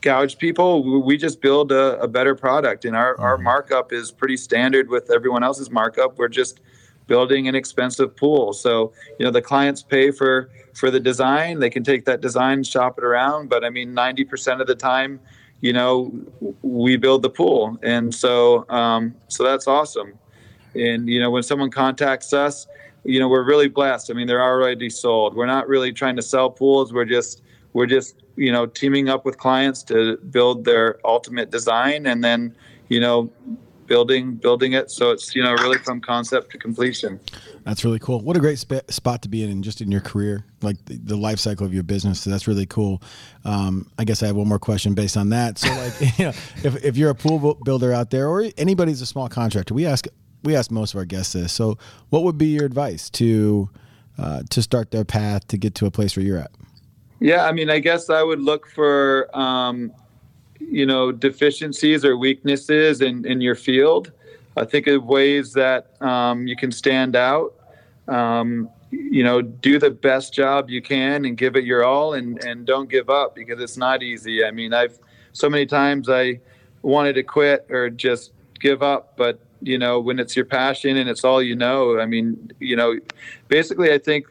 gouge 0.00 0.38
people. 0.38 1.02
We 1.02 1.16
just 1.16 1.40
build 1.40 1.72
a, 1.72 1.98
a 2.00 2.08
better 2.08 2.34
product 2.34 2.84
and 2.84 2.96
our, 2.96 3.18
our 3.18 3.34
mm-hmm. 3.34 3.44
markup 3.44 3.92
is 3.92 4.10
pretty 4.10 4.36
standard 4.36 4.88
with 4.88 5.10
everyone 5.10 5.42
else's 5.42 5.70
markup. 5.70 6.18
We're 6.18 6.28
just 6.28 6.60
building 7.06 7.48
an 7.48 7.54
expensive 7.54 8.16
pool. 8.16 8.52
So 8.52 8.92
you 9.18 9.24
know 9.24 9.32
the 9.32 9.42
clients 9.42 9.82
pay 9.82 10.10
for 10.10 10.50
for 10.74 10.90
the 10.90 11.00
design. 11.00 11.58
They 11.58 11.70
can 11.70 11.84
take 11.84 12.04
that 12.04 12.20
design 12.20 12.62
shop 12.62 12.98
it 12.98 13.04
around 13.04 13.48
but 13.48 13.64
i 13.64 13.70
mean 13.70 13.94
90% 13.94 14.60
of 14.60 14.66
the 14.66 14.74
time 14.74 15.20
you 15.62 15.72
know 15.72 16.12
we 16.60 16.96
build 16.96 17.22
the 17.22 17.30
pool. 17.30 17.78
And 17.82 18.14
so 18.14 18.68
um, 18.68 19.14
so 19.28 19.42
that's 19.42 19.66
awesome. 19.66 20.12
And 20.74 21.08
you 21.08 21.18
know 21.18 21.30
when 21.30 21.42
someone 21.42 21.70
contacts 21.70 22.34
us 22.34 22.66
you 23.04 23.18
know 23.18 23.28
we're 23.28 23.44
really 23.44 23.68
blessed. 23.68 24.10
I 24.10 24.14
mean 24.14 24.26
they're 24.26 24.42
already 24.42 24.90
sold. 24.90 25.34
We're 25.34 25.46
not 25.46 25.66
really 25.68 25.92
trying 25.92 26.16
to 26.16 26.22
sell 26.22 26.50
pools. 26.50 26.92
We're 26.92 27.06
just 27.06 27.42
we're 27.72 27.86
just 27.86 28.22
you 28.36 28.52
know 28.52 28.66
teaming 28.66 29.08
up 29.08 29.24
with 29.24 29.38
clients 29.38 29.82
to 29.84 30.18
build 30.18 30.64
their 30.64 30.98
ultimate 31.06 31.50
design. 31.50 32.06
And 32.06 32.22
then 32.22 32.54
you 32.88 33.00
know 33.00 33.30
building 33.92 34.24
building 34.46 34.72
it 34.72 34.90
so 34.90 35.10
it's 35.10 35.34
you 35.36 35.42
know 35.42 35.52
really 35.64 35.78
from 35.78 36.00
concept 36.00 36.50
to 36.52 36.56
completion 36.66 37.20
that's 37.64 37.84
really 37.84 37.98
cool. 38.00 38.20
What 38.20 38.36
a 38.36 38.40
great 38.40 38.58
sp- 38.58 38.90
spot 38.90 39.22
to 39.22 39.28
be 39.28 39.44
in, 39.44 39.50
in, 39.50 39.62
just 39.62 39.80
in 39.80 39.90
your 39.92 40.00
career, 40.00 40.44
like 40.62 40.84
the, 40.86 40.96
the 40.98 41.16
life 41.16 41.38
cycle 41.38 41.64
of 41.64 41.72
your 41.72 41.84
business. 41.84 42.20
So 42.20 42.30
that's 42.30 42.48
really 42.48 42.66
cool. 42.66 43.00
Um, 43.44 43.88
I 43.98 44.04
guess 44.04 44.22
I 44.22 44.26
have 44.26 44.36
one 44.36 44.48
more 44.48 44.58
question 44.58 44.94
based 44.94 45.16
on 45.16 45.28
that. 45.30 45.58
So, 45.58 45.68
like, 45.68 46.00
you 46.18 46.24
know, 46.26 46.32
if 46.64 46.84
if 46.84 46.96
you're 46.96 47.10
a 47.10 47.14
pool 47.14 47.38
bu- 47.38 47.64
builder 47.64 47.92
out 47.92 48.10
there, 48.10 48.28
or 48.28 48.44
anybody's 48.56 49.00
a 49.00 49.06
small 49.06 49.28
contractor, 49.28 49.74
we 49.74 49.86
ask 49.86 50.06
we 50.42 50.56
ask 50.56 50.70
most 50.70 50.94
of 50.94 50.98
our 50.98 51.04
guests 51.04 51.34
this. 51.34 51.52
So, 51.52 51.78
what 52.10 52.24
would 52.24 52.36
be 52.36 52.48
your 52.48 52.64
advice 52.64 53.08
to 53.10 53.70
uh, 54.18 54.42
to 54.50 54.62
start 54.62 54.90
their 54.90 55.04
path 55.04 55.46
to 55.48 55.56
get 55.56 55.74
to 55.76 55.86
a 55.86 55.90
place 55.90 56.16
where 56.16 56.26
you're 56.26 56.38
at? 56.38 56.50
Yeah, 57.20 57.44
I 57.44 57.52
mean, 57.52 57.70
I 57.70 57.78
guess 57.78 58.10
I 58.10 58.24
would 58.24 58.40
look 58.40 58.66
for, 58.66 59.30
um, 59.32 59.92
you 60.70 60.86
know, 60.86 61.12
deficiencies 61.12 62.04
or 62.04 62.16
weaknesses 62.16 63.00
in, 63.00 63.24
in 63.26 63.40
your 63.40 63.54
field. 63.54 64.12
I 64.56 64.64
think 64.64 64.86
of 64.86 65.04
ways 65.04 65.52
that 65.54 66.00
um, 66.02 66.46
you 66.46 66.56
can 66.56 66.72
stand 66.72 67.16
out. 67.16 67.54
Um, 68.08 68.68
you 68.90 69.24
know, 69.24 69.40
do 69.40 69.78
the 69.78 69.90
best 69.90 70.34
job 70.34 70.68
you 70.68 70.82
can 70.82 71.24
and 71.24 71.36
give 71.36 71.56
it 71.56 71.64
your 71.64 71.84
all, 71.84 72.12
and 72.12 72.42
and 72.44 72.66
don't 72.66 72.90
give 72.90 73.08
up 73.08 73.34
because 73.34 73.60
it's 73.60 73.78
not 73.78 74.02
easy. 74.02 74.44
I 74.44 74.50
mean, 74.50 74.74
I've 74.74 74.98
so 75.32 75.48
many 75.48 75.64
times 75.64 76.10
I 76.10 76.40
wanted 76.82 77.14
to 77.14 77.22
quit 77.22 77.66
or 77.70 77.88
just 77.88 78.32
give 78.60 78.82
up. 78.82 79.16
But 79.16 79.40
you 79.62 79.78
know, 79.78 79.98
when 79.98 80.18
it's 80.18 80.36
your 80.36 80.44
passion 80.44 80.96
and 80.98 81.08
it's 81.08 81.24
all 81.24 81.42
you 81.42 81.56
know, 81.56 81.98
I 81.98 82.06
mean, 82.06 82.52
you 82.58 82.76
know, 82.76 82.98
basically, 83.48 83.92
I 83.92 83.98
think 83.98 84.26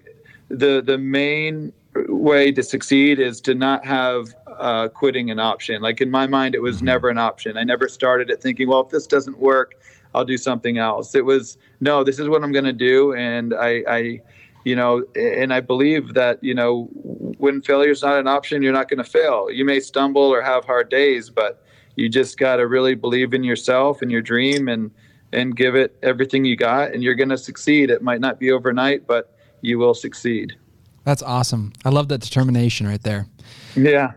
the 0.49 0.81
the 0.85 0.97
main 0.97 1.73
way 1.95 2.51
to 2.51 2.63
succeed 2.63 3.19
is 3.19 3.41
to 3.41 3.53
not 3.53 3.85
have 3.85 4.33
uh, 4.47 4.87
quitting 4.89 5.31
an 5.31 5.39
option. 5.39 5.81
Like 5.81 6.01
in 6.01 6.09
my 6.09 6.27
mind, 6.27 6.55
it 6.55 6.61
was 6.61 6.77
mm-hmm. 6.77 6.85
never 6.85 7.09
an 7.09 7.17
option. 7.17 7.57
I 7.57 7.63
never 7.63 7.87
started 7.87 8.29
it 8.29 8.41
thinking, 8.41 8.67
well, 8.67 8.81
if 8.81 8.89
this 8.89 9.07
doesn't 9.07 9.39
work, 9.39 9.75
I'll 10.13 10.25
do 10.25 10.37
something 10.37 10.77
else. 10.77 11.15
It 11.15 11.25
was 11.25 11.57
no, 11.79 12.03
this 12.03 12.19
is 12.19 12.27
what 12.27 12.43
I'm 12.43 12.51
going 12.51 12.65
to 12.65 12.73
do, 12.73 13.13
and 13.13 13.53
I, 13.53 13.83
I, 13.87 14.21
you 14.65 14.75
know, 14.75 15.03
and 15.15 15.53
I 15.53 15.61
believe 15.61 16.13
that 16.15 16.43
you 16.43 16.53
know, 16.53 16.89
when 17.37 17.61
failure 17.61 17.91
is 17.91 18.01
not 18.01 18.19
an 18.19 18.27
option, 18.27 18.61
you're 18.61 18.73
not 18.73 18.89
going 18.89 19.03
to 19.03 19.09
fail. 19.09 19.49
You 19.49 19.63
may 19.63 19.79
stumble 19.79 20.21
or 20.21 20.41
have 20.41 20.65
hard 20.65 20.89
days, 20.89 21.29
but 21.29 21.63
you 21.95 22.09
just 22.09 22.37
got 22.37 22.57
to 22.57 22.67
really 22.67 22.95
believe 22.95 23.33
in 23.33 23.43
yourself 23.43 24.01
and 24.01 24.11
your 24.11 24.21
dream 24.21 24.67
and 24.67 24.91
and 25.33 25.55
give 25.55 25.75
it 25.75 25.97
everything 26.03 26.43
you 26.43 26.57
got, 26.57 26.93
and 26.93 27.01
you're 27.01 27.15
going 27.15 27.29
to 27.29 27.37
succeed. 27.37 27.89
It 27.89 28.01
might 28.01 28.19
not 28.19 28.37
be 28.37 28.51
overnight, 28.51 29.07
but 29.07 29.33
you 29.61 29.77
will 29.79 29.93
succeed. 29.93 30.57
That's 31.03 31.23
awesome. 31.23 31.73
I 31.83 31.89
love 31.89 32.09
that 32.09 32.21
determination 32.21 32.87
right 32.87 33.01
there. 33.01 33.27
Yeah. 33.75 34.11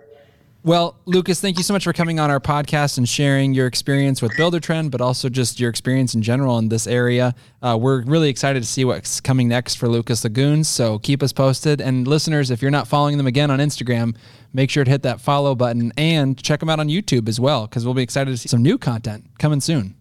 Well, 0.65 0.97
Lucas, 1.05 1.43
thank 1.43 1.59
you 1.59 1.63
so 1.63 1.75
much 1.75 1.85
for 1.85 1.93
coming 1.93 2.19
on 2.19 2.31
our 2.31 2.41
podcast 2.41 2.97
and 2.97 3.07
sharing 3.07 3.53
your 3.53 3.67
experience 3.67 4.23
with 4.23 4.33
Buildertrend, 4.33 4.91
but 4.91 5.03
also 5.03 5.29
just 5.29 5.61
your 5.61 5.69
experience 5.69 6.15
in 6.15 6.23
general 6.23 6.57
in 6.57 6.71
this 6.71 6.87
area. 6.87 7.35
Uh, 7.61 7.77
we're 7.79 8.03
really 8.05 8.31
excited 8.31 8.63
to 8.63 8.69
see 8.69 8.83
what's 8.83 9.21
coming 9.21 9.47
next 9.47 9.75
for 9.75 9.89
Lucas 9.89 10.25
Lagoons. 10.25 10.67
So 10.67 10.99
keep 11.01 11.23
us 11.23 11.35
posted. 11.35 11.83
And 11.83 12.09
listeners, 12.09 12.51
if 12.51 12.63
you're 12.63 12.71
not 12.71 12.89
following 12.89 13.19
them 13.19 13.27
again 13.27 13.51
on 13.51 13.59
Instagram, 13.59 14.17
make 14.55 14.71
sure 14.71 14.85
to 14.85 14.91
hit 14.91 15.03
that 15.03 15.21
follow 15.21 15.55
button 15.55 15.93
and 15.99 16.43
check 16.43 16.61
them 16.61 16.71
out 16.71 16.81
on 16.81 16.89
YouTube 16.89 17.29
as 17.29 17.39
well, 17.39 17.67
because 17.67 17.85
we'll 17.85 17.93
be 17.93 18.03
excited 18.03 18.31
to 18.31 18.39
see 18.39 18.49
some 18.49 18.63
new 18.63 18.79
content 18.79 19.27
coming 19.39 19.61
soon. 19.61 19.95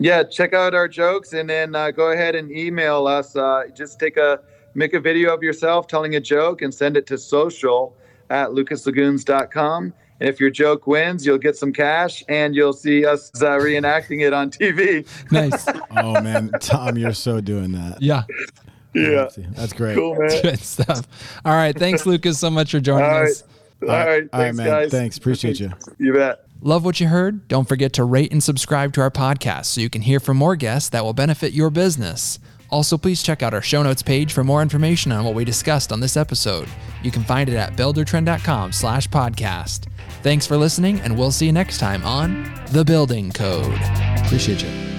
Yeah, 0.00 0.24
check 0.24 0.52
out 0.52 0.74
our 0.74 0.88
jokes 0.88 1.32
and 1.32 1.48
then 1.48 1.76
uh, 1.76 1.92
go 1.92 2.10
ahead 2.10 2.34
and 2.34 2.50
email 2.50 3.06
us. 3.06 3.36
Uh, 3.36 3.66
just 3.72 4.00
take 4.00 4.16
a 4.16 4.40
make 4.74 4.94
a 4.94 5.00
video 5.00 5.34
of 5.34 5.42
yourself 5.42 5.86
telling 5.86 6.14
a 6.16 6.20
joke 6.20 6.62
and 6.62 6.72
send 6.72 6.96
it 6.96 7.06
to 7.08 7.18
social 7.18 7.96
at 8.30 8.50
lucaslagoons.com. 8.50 9.92
And 10.20 10.28
if 10.28 10.38
your 10.38 10.50
joke 10.50 10.86
wins, 10.86 11.26
you'll 11.26 11.38
get 11.38 11.56
some 11.56 11.72
cash 11.72 12.22
and 12.28 12.54
you'll 12.54 12.72
see 12.72 13.04
us 13.04 13.30
uh, 13.42 13.58
reenacting 13.58 14.24
it 14.24 14.32
on 14.32 14.50
TV. 14.50 15.06
nice. 15.32 15.66
oh, 15.90 16.20
man. 16.22 16.50
Tom, 16.60 16.96
you're 16.96 17.12
so 17.12 17.40
doing 17.40 17.72
that. 17.72 18.00
Yeah. 18.00 18.22
Yeah. 18.94 19.28
That's 19.52 19.72
great. 19.72 19.96
Cool, 19.96 20.14
man. 20.16 20.42
Good 20.42 20.60
stuff. 20.60 21.06
All 21.44 21.54
right. 21.54 21.76
Thanks, 21.76 22.06
Lucas, 22.06 22.38
so 22.38 22.50
much 22.50 22.70
for 22.70 22.80
joining 22.80 23.04
All 23.04 23.22
right. 23.22 23.30
us. 23.30 23.42
All 23.82 23.88
right. 23.88 23.98
All 23.98 24.06
right. 24.06 24.30
Thanks, 24.30 24.32
All 24.32 24.40
right, 24.40 24.54
man. 24.54 24.66
guys. 24.66 24.90
Thanks. 24.90 25.16
Appreciate 25.18 25.58
you. 25.58 25.72
You 25.98 26.12
bet. 26.12 26.46
Love 26.60 26.84
what 26.84 27.00
you 27.00 27.08
heard? 27.08 27.48
Don't 27.48 27.66
forget 27.66 27.92
to 27.94 28.04
rate 28.04 28.30
and 28.30 28.40
subscribe 28.40 28.92
to 28.92 29.00
our 29.00 29.10
podcast 29.10 29.64
so 29.66 29.80
you 29.80 29.90
can 29.90 30.02
hear 30.02 30.20
from 30.20 30.36
more 30.36 30.54
guests 30.54 30.90
that 30.90 31.02
will 31.04 31.12
benefit 31.12 31.52
your 31.52 31.70
business. 31.70 32.38
Also, 32.72 32.96
please 32.96 33.22
check 33.22 33.42
out 33.42 33.52
our 33.52 33.60
show 33.60 33.82
notes 33.82 34.02
page 34.02 34.32
for 34.32 34.42
more 34.42 34.62
information 34.62 35.12
on 35.12 35.24
what 35.24 35.34
we 35.34 35.44
discussed 35.44 35.92
on 35.92 36.00
this 36.00 36.16
episode. 36.16 36.66
You 37.02 37.10
can 37.10 37.22
find 37.22 37.48
it 37.50 37.56
at 37.56 37.76
buildertrend.com 37.76 38.72
slash 38.72 39.08
podcast. 39.08 39.88
Thanks 40.22 40.46
for 40.46 40.56
listening, 40.56 40.98
and 41.00 41.16
we'll 41.18 41.32
see 41.32 41.46
you 41.46 41.52
next 41.52 41.78
time 41.78 42.02
on 42.02 42.50
The 42.70 42.84
Building 42.84 43.30
Code. 43.30 43.78
Appreciate 44.24 44.62
you. 44.62 44.91